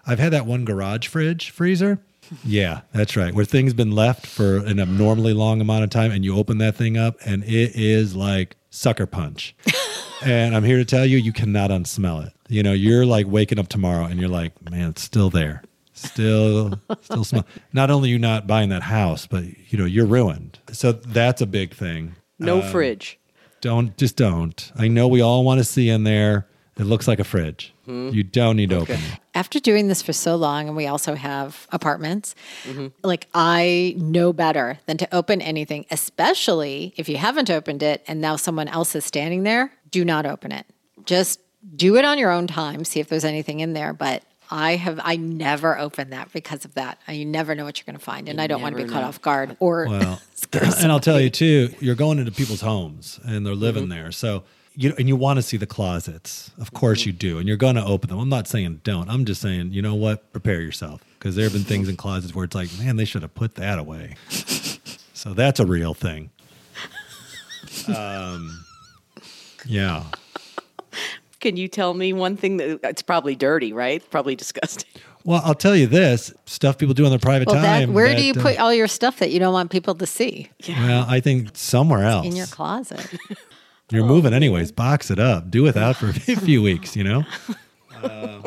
I've 0.06 0.20
had 0.20 0.34
that 0.34 0.46
one 0.46 0.66
garage 0.66 1.08
fridge 1.08 1.52
freezer. 1.52 2.00
Yeah, 2.44 2.82
that's 2.94 3.16
right. 3.16 3.34
Where 3.34 3.46
things 3.46 3.74
been 3.74 3.92
left 3.92 4.26
for 4.26 4.58
an 4.58 4.80
abnormally 4.80 5.34
long 5.34 5.62
amount 5.62 5.84
of 5.84 5.90
time 5.90 6.12
and 6.12 6.24
you 6.26 6.36
open 6.36 6.58
that 6.60 6.76
thing 6.76 6.98
up 6.98 7.16
and 7.26 7.44
it 7.44 7.72
is 7.76 8.16
like 8.16 8.56
sucker 8.70 9.06
punch. 9.06 9.56
and 10.24 10.56
I'm 10.56 10.64
here 10.64 10.78
to 10.78 10.86
tell 10.86 11.06
you, 11.06 11.18
you 11.18 11.34
cannot 11.34 11.70
unsmell 11.70 12.26
it. 12.26 12.34
You 12.50 12.64
know, 12.64 12.74
you're 12.74 13.06
like 13.06 13.28
waking 13.28 13.60
up 13.60 13.68
tomorrow 13.68 14.06
and 14.06 14.20
you're 14.20 14.30
like, 14.30 14.70
man, 14.70 14.90
it's 14.90 15.02
still 15.02 15.30
there. 15.30 15.64
Still, 15.94 16.80
still 17.02 17.24
smell. 17.24 17.46
Not 17.74 17.90
only 17.90 18.10
you 18.10 18.20
not 18.20 18.46
buying 18.46 18.70
that 18.70 18.84
house, 18.84 19.26
but 19.26 19.44
you 19.72 19.78
know, 19.80 19.86
you're 19.86 20.06
ruined. 20.06 20.60
So 20.72 20.92
that's 20.92 21.42
a 21.42 21.48
big 21.48 21.74
thing. 21.74 22.16
No 22.38 22.62
Um, 22.62 22.72
fridge. 22.72 23.20
Don't, 23.62 23.98
just 23.98 24.16
don't. 24.16 24.72
I 24.76 24.88
know 24.88 25.08
we 25.08 25.22
all 25.22 25.44
want 25.44 25.58
to 25.60 25.64
see 25.64 25.90
in 25.90 26.04
there. 26.04 26.48
It 26.80 26.84
looks 26.86 27.08
like 27.08 27.20
a 27.20 27.24
fridge. 27.24 27.74
You 27.88 28.22
don't 28.24 28.58
need 28.58 28.70
to 28.72 28.78
open 28.80 28.96
it. 28.96 29.20
After 29.34 29.60
doing 29.60 29.88
this 29.88 30.02
for 30.02 30.12
so 30.14 30.36
long, 30.36 30.68
and 30.68 30.76
we 30.76 30.88
also 30.88 31.16
have 31.16 31.68
apartments, 31.72 32.36
Mm-hmm. 32.66 32.88
like 33.04 33.28
I 33.34 33.96
know 33.98 34.34
better 34.34 34.80
than 34.88 34.98
to 34.98 35.16
open 35.16 35.42
anything, 35.42 35.86
especially 35.90 36.94
if 36.98 37.08
you 37.08 37.18
haven't 37.18 37.50
opened 37.50 37.84
it 37.84 38.04
and 38.08 38.20
now 38.20 38.36
someone 38.36 38.68
else 38.68 38.96
is 38.96 39.06
standing 39.06 39.44
there. 39.44 39.72
Do 39.92 40.04
not 40.04 40.26
open 40.26 40.52
it. 40.52 40.66
Just 41.06 41.40
do 41.76 41.96
it 41.96 42.06
on 42.06 42.18
your 42.18 42.32
own 42.32 42.48
time, 42.48 42.84
see 42.84 43.00
if 43.00 43.08
there's 43.08 43.26
anything 43.26 43.60
in 43.62 43.74
there. 43.74 43.94
But 43.94 44.24
I 44.52 44.76
have, 44.76 45.00
I 45.04 45.16
never 45.18 45.78
open 45.78 46.10
that 46.12 46.32
because 46.34 46.66
of 46.66 46.74
that. 46.76 47.00
You 47.08 47.26
never 47.26 47.56
know 47.56 47.64
what 47.66 47.78
you're 47.80 47.86
going 47.86 47.98
to 47.98 48.04
find, 48.04 48.28
and 48.30 48.40
I 48.42 48.48
don't 48.48 48.62
want 48.62 48.74
to 48.74 48.78
be 48.78 48.84
never 48.84 48.94
caught 48.94 49.04
off 49.04 49.22
guard 49.22 49.56
or 49.60 49.88
Well, 49.88 50.22
and 50.54 50.92
I'll 50.92 51.00
tell 51.00 51.20
you 51.22 51.30
too, 51.30 51.74
you're 51.80 51.96
going 51.96 52.20
into 52.20 52.32
people's 52.32 52.62
homes 52.62 53.20
and 53.24 53.46
they're 53.46 53.56
living 53.56 53.90
there. 53.90 54.12
So 54.12 54.44
you 54.80 54.94
and 54.98 55.08
you 55.08 55.16
want 55.16 55.38
to 55.38 55.42
see 55.42 55.58
the 55.58 55.66
closets. 55.66 56.52
Of 56.60 56.72
course 56.72 57.06
you 57.06 57.12
do. 57.12 57.40
And 57.40 57.48
you're 57.48 57.58
going 57.58 57.76
to 57.76 57.84
open 57.84 58.10
them. 58.10 58.20
I'm 58.20 58.30
not 58.30 58.48
saying 58.48 58.82
don't. 58.84 59.10
I'm 59.10 59.26
just 59.26 59.42
saying, 59.42 59.74
you 59.74 59.82
know 59.82 59.96
what? 59.96 60.32
Prepare 60.32 60.62
yourself 60.62 61.04
because 61.18 61.36
there 61.36 61.46
have 61.46 61.54
been 61.54 61.64
things 61.64 61.90
in 61.90 61.98
closets 61.98 62.36
where 62.36 62.46
it's 62.46 62.56
like, 62.56 62.70
man, 62.78 62.96
they 62.96 63.04
should 63.06 63.24
have 63.24 63.34
put 63.34 63.56
that 63.56 63.80
away. 63.80 64.16
so 64.30 65.34
that's 65.34 65.60
a 65.60 65.66
real 65.66 65.96
thing. 65.96 66.30
Um, 67.88 68.64
yeah. 69.66 70.04
Can 71.40 71.58
you 71.58 71.68
tell 71.68 71.94
me 71.94 72.14
one 72.14 72.38
thing 72.38 72.58
that 72.58 72.80
it's 72.84 73.02
probably 73.02 73.36
dirty, 73.36 73.74
right? 73.74 74.08
Probably 74.12 74.36
disgusting. 74.36 74.90
Well, 75.24 75.42
I'll 75.44 75.56
tell 75.56 75.76
you 75.76 75.88
this 75.88 76.34
stuff 76.46 76.78
people 76.78 76.94
do 76.94 77.04
on 77.04 77.10
their 77.10 77.20
private 77.20 77.48
Well, 77.48 77.62
that, 77.62 77.80
time. 77.80 77.94
where 77.94 78.10
that, 78.10 78.18
do 78.18 78.24
you 78.24 78.34
uh, 78.34 78.42
put 78.42 78.60
all 78.60 78.74
your 78.74 78.88
stuff 78.88 79.18
that 79.20 79.32
you 79.32 79.40
don't 79.40 79.54
want 79.54 79.72
people 79.72 79.94
to 79.96 80.06
see 80.06 80.50
Well, 80.68 81.06
I 81.08 81.20
think 81.20 81.50
somewhere 81.58 82.04
else. 82.04 82.26
in 82.28 82.36
your 82.36 82.48
closet? 82.48 83.06
You're 83.92 84.06
moving 84.06 84.34
anyways. 84.34 84.72
Box 84.72 85.10
it 85.12 85.20
up. 85.20 85.50
Do 85.50 85.64
without 85.64 85.96
for 85.96 86.10
a 86.10 86.14
few 86.36 86.62
weeks, 86.62 86.96
you 86.96 87.04
know? 87.04 87.24
Um, 88.04 88.44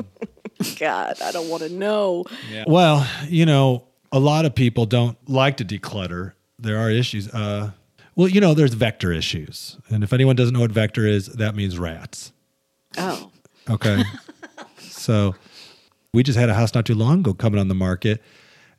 God, 0.79 1.21
I 1.23 1.33
don't 1.33 1.49
want 1.49 1.63
to 1.63 1.71
know. 1.71 2.25
Well, 2.67 3.07
you 3.27 3.47
know, 3.47 3.87
a 4.13 4.19
lot 4.19 4.45
of 4.45 4.55
people 4.55 4.85
don't 4.87 5.17
like 5.29 5.57
to 5.59 5.65
declutter. 5.65 6.33
There 6.59 6.79
are 6.79 6.91
issues. 6.91 7.29
Uh, 7.33 7.71
well, 8.17 8.29
you 8.29 8.41
know, 8.41 8.53
there's 8.53 8.75
vector 8.75 9.13
issues. 9.13 9.79
And 9.89 10.05
if 10.05 10.13
anyone 10.13 10.37
doesn't 10.37 10.53
know 10.53 10.61
what 10.61 10.73
vector 10.73 11.07
is, 11.07 11.27
that 11.27 11.55
means 11.55 11.79
rats. 11.79 12.33
Oh, 12.99 13.31
Okay. 13.69 14.03
so 14.79 15.35
we 16.13 16.23
just 16.23 16.39
had 16.39 16.49
a 16.51 16.55
house 16.55 16.75
not 16.75 16.85
too 16.85 16.95
long 16.95 17.21
ago 17.21 17.33
coming 17.35 17.61
on 17.61 17.69
the 17.69 17.75
market, 17.75 18.21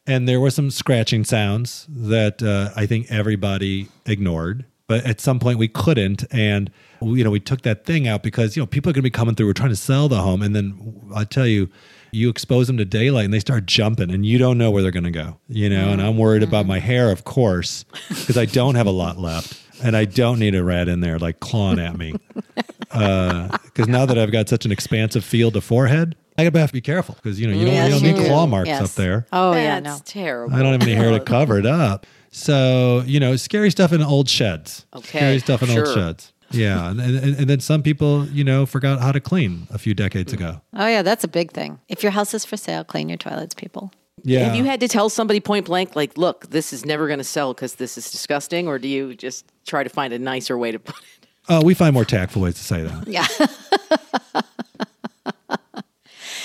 and 0.05 0.27
there 0.27 0.39
were 0.39 0.49
some 0.51 0.69
scratching 0.69 1.23
sounds 1.23 1.87
that 1.89 2.43
uh, 2.43 2.71
I 2.75 2.85
think 2.85 3.09
everybody 3.09 3.87
ignored. 4.05 4.65
But 4.91 5.05
at 5.05 5.21
some 5.21 5.39
point 5.39 5.57
we 5.57 5.69
couldn't, 5.69 6.25
and 6.31 6.69
you 7.01 7.23
know 7.23 7.29
we 7.31 7.39
took 7.39 7.61
that 7.61 7.85
thing 7.85 8.09
out 8.09 8.23
because 8.23 8.57
you 8.57 8.61
know 8.61 8.67
people 8.67 8.89
are 8.89 8.93
going 8.93 8.99
to 9.03 9.03
be 9.03 9.09
coming 9.09 9.35
through. 9.35 9.45
We're 9.47 9.53
trying 9.53 9.69
to 9.69 9.75
sell 9.77 10.09
the 10.09 10.17
home, 10.21 10.41
and 10.41 10.53
then 10.53 10.99
I 11.15 11.23
tell 11.23 11.47
you, 11.47 11.69
you 12.11 12.27
expose 12.27 12.67
them 12.67 12.75
to 12.75 12.83
daylight, 12.83 13.23
and 13.23 13.33
they 13.33 13.39
start 13.39 13.65
jumping, 13.67 14.11
and 14.11 14.25
you 14.25 14.37
don't 14.37 14.57
know 14.57 14.69
where 14.69 14.81
they're 14.83 14.91
going 14.91 15.05
to 15.05 15.09
go. 15.11 15.37
You 15.47 15.69
know, 15.69 15.91
and 15.93 16.01
I'm 16.01 16.17
worried 16.17 16.43
about 16.43 16.65
my 16.65 16.79
hair, 16.79 17.09
of 17.09 17.23
course, 17.23 17.85
because 18.09 18.37
I 18.37 18.43
don't 18.43 18.75
have 18.75 18.85
a 18.85 18.91
lot 18.91 19.17
left, 19.17 19.57
and 19.81 19.95
I 19.95 20.03
don't 20.03 20.39
need 20.39 20.55
a 20.55 20.61
rat 20.63 20.89
in 20.89 20.99
there 20.99 21.17
like 21.17 21.39
clawing 21.39 21.79
at 21.79 21.97
me 21.97 22.15
uh, 22.91 23.57
because 23.63 23.87
now 23.87 24.05
that 24.05 24.17
I've 24.17 24.33
got 24.33 24.49
such 24.49 24.65
an 24.65 24.73
expansive 24.73 25.23
field 25.23 25.55
of 25.55 25.63
forehead, 25.63 26.17
I 26.37 26.43
gotta 26.43 26.59
have 26.59 26.71
to 26.71 26.73
be 26.73 26.81
careful 26.81 27.15
because 27.15 27.39
you 27.39 27.47
know 27.47 27.53
you 27.53 27.65
don't, 27.65 27.75
Yes, 27.75 27.85
you 27.87 27.91
don't 27.95 28.03
you 28.09 28.13
need 28.13 28.21
do. 28.23 28.27
claw 28.27 28.45
marks 28.45 28.67
Yes. 28.67 28.81
up 28.81 28.91
there. 28.95 29.25
Oh 29.31 29.51
that's 29.53 29.63
yeah, 29.63 29.79
no. 29.79 29.99
terrible. 30.03 30.53
I 30.53 30.61
don't 30.61 30.73
have 30.73 30.81
any 30.81 30.95
hair 30.95 31.11
to 31.11 31.21
cover 31.21 31.57
it 31.59 31.65
up. 31.65 32.05
So 32.31 33.03
you 33.05 33.19
know, 33.19 33.35
scary 33.35 33.71
stuff 33.71 33.91
in 33.93 34.01
old 34.01 34.29
sheds. 34.29 34.85
Okay, 34.95 35.19
scary 35.19 35.39
stuff 35.39 35.63
in 35.63 35.69
old 35.69 35.87
sheds. 35.93 36.33
Yeah, 36.51 36.89
and, 36.89 36.99
and 36.99 37.35
and 37.35 37.49
then 37.49 37.59
some 37.59 37.81
people 37.83 38.25
you 38.27 38.43
know 38.43 38.65
forgot 38.65 38.99
how 38.99 39.11
to 39.11 39.19
clean 39.19 39.67
a 39.69 39.77
few 39.77 39.93
decades 39.93 40.33
ago. 40.33 40.61
Oh 40.73 40.87
yeah, 40.87 41.01
that's 41.01 41.23
a 41.23 41.27
big 41.27 41.51
thing. 41.51 41.79
If 41.87 42.03
your 42.03 42.11
house 42.11 42.33
is 42.33 42.43
for 42.45 42.57
sale, 42.57 42.83
clean 42.83 43.09
your 43.09 43.17
toilets, 43.17 43.53
people. 43.53 43.91
Yeah, 44.23 44.45
Have 44.45 44.55
you 44.55 44.65
had 44.65 44.79
to 44.81 44.87
tell 44.87 45.09
somebody 45.09 45.39
point 45.39 45.65
blank, 45.65 45.95
like, 45.95 46.15
look, 46.15 46.51
this 46.51 46.73
is 46.73 46.85
never 46.85 47.07
going 47.07 47.17
to 47.17 47.23
sell 47.23 47.55
because 47.55 47.75
this 47.75 47.97
is 47.97 48.11
disgusting, 48.11 48.67
or 48.67 48.77
do 48.77 48.87
you 48.87 49.15
just 49.15 49.51
try 49.65 49.83
to 49.83 49.89
find 49.89 50.13
a 50.13 50.19
nicer 50.19 50.57
way 50.57 50.71
to 50.71 50.77
put 50.77 50.95
it? 50.97 51.27
Oh, 51.49 51.63
we 51.63 51.73
find 51.73 51.93
more 51.93 52.05
tactful 52.05 52.43
ways 52.43 52.53
to 52.55 52.63
say 52.63 52.83
that. 52.83 53.07
Yeah. 53.07 54.41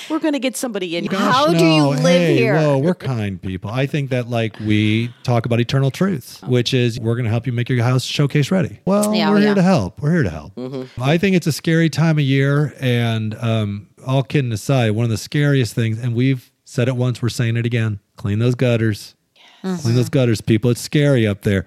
We're 0.08 0.18
going 0.20 0.34
to 0.34 0.38
get 0.38 0.56
somebody 0.56 0.96
in. 0.96 1.06
Gosh, 1.06 1.20
How 1.20 1.52
do 1.52 1.64
you 1.64 1.86
live 1.88 2.00
hey, 2.04 2.36
here? 2.36 2.54
Whoa, 2.56 2.78
we're 2.78 2.94
kind 2.94 3.40
people. 3.40 3.70
I 3.70 3.86
think 3.86 4.10
that 4.10 4.28
like 4.28 4.58
we 4.60 5.12
talk 5.22 5.46
about 5.46 5.60
eternal 5.60 5.90
truths, 5.90 6.40
which 6.42 6.72
is 6.74 6.98
we're 7.00 7.14
going 7.14 7.24
to 7.24 7.30
help 7.30 7.46
you 7.46 7.52
make 7.52 7.68
your 7.68 7.82
house 7.82 8.04
showcase 8.04 8.50
ready. 8.50 8.80
Well, 8.84 9.14
Yeah, 9.14 9.30
we're 9.30 9.38
yeah. 9.38 9.44
here 9.46 9.54
to 9.56 9.62
help. 9.62 10.00
We're 10.00 10.12
here 10.12 10.22
to 10.22 10.30
help. 10.30 10.52
I 11.00 11.18
think 11.18 11.36
it's 11.36 11.46
a 11.46 11.52
scary 11.52 11.90
time 11.90 12.18
of 12.18 12.24
year, 12.24 12.74
and 12.80 13.34
um, 13.36 13.88
all 14.06 14.22
kidding 14.22 14.52
aside, 14.52 14.90
one 14.92 15.04
of 15.04 15.10
the 15.10 15.16
scariest 15.18 15.74
things, 15.74 15.98
and 15.98 16.14
we've 16.14 16.50
said 16.64 16.88
it 16.88 16.96
once, 16.96 17.20
we're 17.22 17.28
saying 17.28 17.56
it 17.56 17.66
again: 17.66 18.00
clean 18.16 18.38
those 18.38 18.54
gutters. 18.54 19.14
Clean 19.62 19.96
those 19.96 20.08
gutters, 20.10 20.40
people. 20.40 20.70
It's 20.70 20.80
scary 20.80 21.26
up 21.26 21.42
there. 21.42 21.66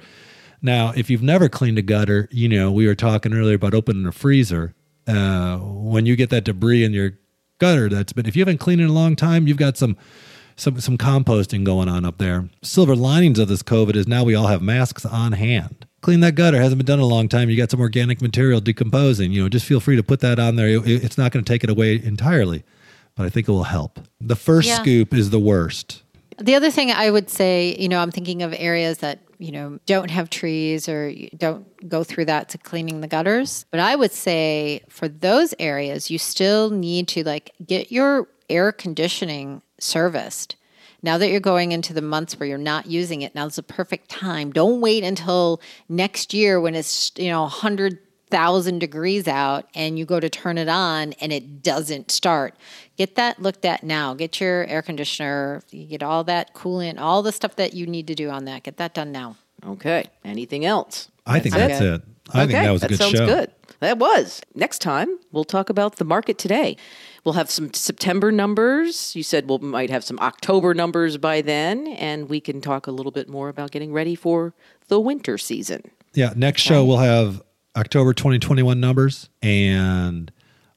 Now, 0.61 0.93
if 0.95 1.09
you've 1.09 1.21
never 1.23 1.49
cleaned 1.49 1.77
a 1.77 1.81
gutter, 1.81 2.29
you 2.31 2.47
know 2.47 2.71
we 2.71 2.87
were 2.87 2.95
talking 2.95 3.33
earlier 3.33 3.55
about 3.55 3.73
opening 3.73 4.05
a 4.05 4.11
freezer. 4.13 4.73
Uh, 5.05 5.57
when 5.57 6.05
you 6.05 6.15
get 6.15 6.29
that 6.29 6.43
debris 6.45 6.83
in 6.85 6.93
your 6.93 7.13
gutter, 7.59 7.89
that's 7.89 8.13
been 8.13 8.25
if 8.25 8.35
you 8.35 8.41
haven't 8.41 8.57
cleaned 8.59 8.81
in 8.81 8.87
a 8.87 8.93
long 8.93 9.15
time, 9.15 9.47
you've 9.47 9.57
got 9.57 9.77
some 9.77 9.95
some 10.55 10.79
some 10.81 10.97
composting 10.97 11.63
going 11.63 11.87
on 11.87 12.03
up 12.05 12.17
there. 12.17 12.49
Silver 12.61 12.95
linings 12.95 13.39
of 13.39 13.47
this 13.47 13.61
COVID 13.63 13.95
is 13.95 14.07
now 14.07 14.23
we 14.23 14.35
all 14.35 14.47
have 14.47 14.61
masks 14.61 15.05
on 15.05 15.33
hand. 15.33 15.85
Clean 16.01 16.19
that 16.21 16.35
gutter 16.35 16.57
hasn't 16.61 16.77
been 16.79 16.85
done 16.85 16.99
in 16.99 17.03
a 17.03 17.07
long 17.07 17.27
time. 17.27 17.49
You 17.49 17.57
got 17.57 17.71
some 17.71 17.81
organic 17.81 18.21
material 18.21 18.61
decomposing. 18.61 19.31
You 19.31 19.43
know, 19.43 19.49
just 19.49 19.65
feel 19.65 19.79
free 19.81 19.95
to 19.97 20.03
put 20.03 20.21
that 20.21 20.39
on 20.39 20.55
there. 20.55 20.67
It- 20.67 20.85
it's 21.03 21.17
not 21.17 21.31
going 21.31 21.43
to 21.43 21.49
take 21.53 21.63
it 21.63 21.69
away 21.69 22.01
entirely, 22.01 22.63
but 23.15 23.25
I 23.25 23.29
think 23.29 23.47
it 23.49 23.51
will 23.51 23.65
help. 23.65 23.99
The 24.21 24.35
first 24.37 24.67
Yeah. 24.69 24.77
scoop 24.81 25.13
is 25.13 25.29
the 25.29 25.39
worst. 25.39 26.03
The 26.41 26.55
other 26.55 26.71
thing 26.71 26.89
I 26.89 27.11
would 27.11 27.29
say, 27.29 27.75
you 27.77 27.89
know, 27.89 27.99
I'm 27.99 28.11
thinking 28.11 28.41
of 28.43 28.53
areas 28.57 28.99
that, 28.99 29.19
you 29.39 29.53
know, 29.53 29.79
don't 29.85 30.11
have 30.11 30.29
trees 30.29 30.89
or 30.89 31.13
don't 31.37 31.65
go 31.87 32.03
through 32.03 32.25
that 32.25 32.49
to 32.49 32.57
cleaning 32.57 32.99
the 32.99 33.07
gutters. 33.07 33.65
But 33.71 33.79
I 33.79 33.95
would 33.95 34.11
say 34.11 34.83
for 34.89 35.07
those 35.07 35.55
areas, 35.57 36.11
you 36.11 36.19
still 36.19 36.69
need 36.69 37.07
to 37.09 37.23
like 37.23 37.53
get 37.65 37.91
your 37.91 38.27
air 38.49 38.71
conditioning 38.73 39.61
serviced. 39.79 40.57
Now 41.01 41.17
that 41.17 41.29
you're 41.29 41.39
going 41.39 41.71
into 41.71 41.93
the 41.93 42.01
months 42.01 42.37
where 42.37 42.49
you're 42.49 42.57
not 42.57 42.87
using 42.87 43.21
it, 43.21 43.33
now's 43.33 43.55
the 43.55 43.63
perfect 43.63 44.09
time. 44.09 44.51
Don't 44.51 44.81
wait 44.81 45.05
until 45.05 45.61
next 45.87 46.33
year 46.33 46.59
when 46.59 46.75
it's, 46.75 47.13
you 47.15 47.29
know, 47.29 47.47
100,000 48.31 48.79
degrees 48.79 49.27
out 49.27 49.65
and 49.73 49.97
you 49.97 50.05
go 50.05 50.19
to 50.19 50.29
turn 50.29 50.57
it 50.57 50.69
on 50.69 51.13
and 51.13 51.31
it 51.33 51.63
doesn't 51.63 52.11
start. 52.11 52.55
Get 52.97 53.15
that 53.15 53.41
looked 53.41 53.65
at 53.65 53.83
now. 53.83 54.13
Get 54.13 54.39
your 54.39 54.65
air 54.65 54.81
conditioner, 54.81 55.61
you 55.71 55.85
get 55.85 56.03
all 56.03 56.23
that 56.25 56.53
coolant, 56.53 56.99
all 56.99 57.23
the 57.23 57.31
stuff 57.31 57.55
that 57.55 57.73
you 57.73 57.87
need 57.87 58.07
to 58.07 58.15
do 58.15 58.29
on 58.29 58.45
that. 58.45 58.63
Get 58.63 58.77
that 58.77 58.93
done 58.93 59.11
now. 59.11 59.35
Okay. 59.65 60.05
Anything 60.23 60.65
else? 60.65 61.09
I 61.25 61.39
think 61.39 61.55
That's 61.55 61.79
that's 61.79 61.81
it. 61.81 61.93
it. 61.93 62.01
I 62.31 62.39
think 62.45 62.51
that 62.51 62.71
was 62.71 62.83
a 62.83 62.87
good 62.89 62.97
sounds 62.99 63.11
show. 63.13 63.25
good. 63.25 63.51
That 63.79 63.97
was. 63.97 64.41
Next 64.53 64.79
time, 64.79 65.17
we'll 65.31 65.45
talk 65.45 65.69
about 65.69 65.95
the 65.95 66.05
market 66.05 66.37
today. 66.37 66.77
We'll 67.23 67.33
have 67.33 67.49
some 67.49 67.73
September 67.73 68.31
numbers. 68.31 69.15
You 69.15 69.23
said 69.23 69.45
we 69.45 69.47
will 69.49 69.59
might 69.59 69.89
have 69.89 70.03
some 70.03 70.19
October 70.19 70.75
numbers 70.75 71.17
by 71.17 71.41
then, 71.41 71.87
and 71.87 72.29
we 72.29 72.39
can 72.39 72.61
talk 72.61 72.85
a 72.85 72.91
little 72.91 73.11
bit 73.11 73.29
more 73.29 73.49
about 73.49 73.71
getting 73.71 73.91
ready 73.91 74.13
for 74.13 74.53
the 74.89 74.99
winter 74.99 75.39
season. 75.39 75.89
Yeah, 76.13 76.33
next 76.35 76.61
show 76.61 76.85
we'll 76.85 76.97
have 76.97 77.41
October 77.75 78.13
2021 78.13 78.79
numbers 78.79 79.29
and 79.41 80.31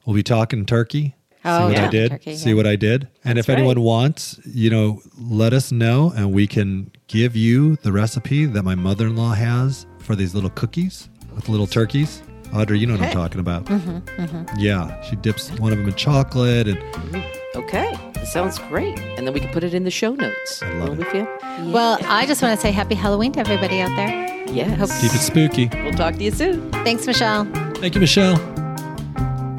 we'll 0.05 0.15
be 0.15 0.23
talking 0.23 0.65
turkey. 0.65 1.15
Oh, 1.45 1.59
see 1.59 1.63
what 1.65 1.73
yeah. 1.73 1.85
I 1.87 1.89
did. 1.89 2.11
Turkey, 2.11 2.35
see 2.37 2.49
yeah. 2.49 2.55
what 2.55 2.67
I 2.67 2.75
did. 2.77 3.09
And 3.25 3.37
if 3.37 3.47
That's 3.47 3.57
anyone 3.57 3.75
right. 3.77 3.83
wants, 3.83 4.39
you 4.45 4.69
know, 4.69 5.01
let 5.19 5.51
us 5.53 5.71
know 5.71 6.13
and 6.15 6.33
we 6.33 6.47
can 6.47 6.91
give 7.07 7.35
you 7.35 7.75
the 7.77 7.91
recipe 7.91 8.45
that 8.45 8.63
my 8.63 8.75
mother-in-law 8.75 9.33
has 9.33 9.85
for 9.99 10.15
these 10.15 10.33
little 10.33 10.49
cookies 10.51 11.09
with 11.35 11.49
little 11.49 11.67
turkeys. 11.67 12.21
Audrey, 12.53 12.77
you 12.77 12.85
know 12.85 12.93
what 12.93 13.01
I'm 13.07 13.11
talking 13.13 13.39
about. 13.39 13.65
Mm-hmm, 13.65 14.59
Yeah, 14.59 15.01
she 15.01 15.15
dips 15.15 15.49
one 15.59 15.71
of 15.71 15.79
them 15.79 15.87
in 15.87 15.95
chocolate 15.95 16.67
and 16.67 17.23
Okay, 17.55 17.91
that 18.13 18.27
sounds 18.27 18.59
great. 18.59 18.97
And 18.99 19.25
then 19.27 19.33
we 19.33 19.39
can 19.39 19.49
put 19.49 19.63
it 19.63 19.73
in 19.73 19.83
the 19.83 19.91
show 19.91 20.13
notes. 20.13 20.61
I 20.61 20.69
love 20.75 20.89
Will 20.89 20.93
it. 20.93 20.97
we 20.99 21.03
feel? 21.05 21.71
Well, 21.71 21.97
I 22.03 22.25
just 22.27 22.41
want 22.43 22.55
to 22.57 22.61
say 22.61 22.71
happy 22.71 22.95
Halloween 22.95 23.31
to 23.33 23.39
everybody 23.39 23.79
out 23.81 23.95
there. 23.95 24.22
Yes. 24.53 25.01
keep 25.01 25.13
it 25.13 25.17
spooky. 25.19 25.69
We'll 25.83 25.93
talk 25.93 26.15
to 26.15 26.23
you 26.23 26.31
soon. 26.31 26.71
Thanks, 26.71 27.05
Michelle. 27.07 27.45
Thank 27.75 27.95
you, 27.95 28.01
Michelle. 28.01 28.37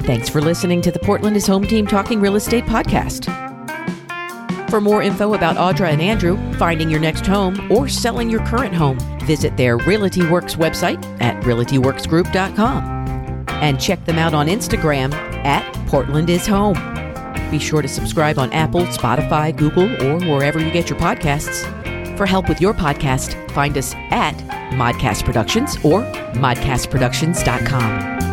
Thanks 0.01 0.29
for 0.29 0.41
listening 0.41 0.81
to 0.83 0.91
the 0.91 0.99
Portland 0.99 1.35
is 1.35 1.47
Home 1.47 1.65
Team 1.65 1.87
Talking 1.87 2.21
Real 2.21 2.35
Estate 2.35 2.65
podcast. 2.65 3.25
For 4.69 4.81
more 4.81 5.01
info 5.01 5.33
about 5.33 5.55
Audra 5.57 5.89
and 5.91 6.01
Andrew, 6.01 6.37
finding 6.55 6.89
your 6.89 6.99
next 6.99 7.25
home, 7.25 7.71
or 7.71 7.87
selling 7.87 8.29
your 8.29 8.45
current 8.45 8.75
home, 8.75 8.99
visit 9.21 9.55
their 9.57 9.77
Realty 9.77 10.27
Works 10.27 10.55
website 10.55 11.03
at 11.21 11.41
realtyworksgroup.com 11.43 12.95
and 13.47 13.79
check 13.79 14.03
them 14.05 14.17
out 14.19 14.33
on 14.33 14.47
Instagram 14.47 15.13
at 15.45 15.73
Portland 15.87 16.29
is 16.29 16.45
Home. 16.47 16.75
Be 17.49 17.59
sure 17.59 17.81
to 17.81 17.87
subscribe 17.87 18.37
on 18.37 18.51
Apple, 18.53 18.81
Spotify, 18.87 19.55
Google, 19.55 19.85
or 20.05 20.19
wherever 20.19 20.59
you 20.59 20.71
get 20.71 20.89
your 20.89 20.99
podcasts. 20.99 21.63
For 22.17 22.25
help 22.25 22.49
with 22.49 22.61
your 22.61 22.73
podcast, 22.73 23.51
find 23.51 23.77
us 23.77 23.93
at 24.11 24.35
Modcast 24.71 25.25
Productions 25.25 25.75
or 25.83 26.03
modcastproductions.com. 26.33 28.24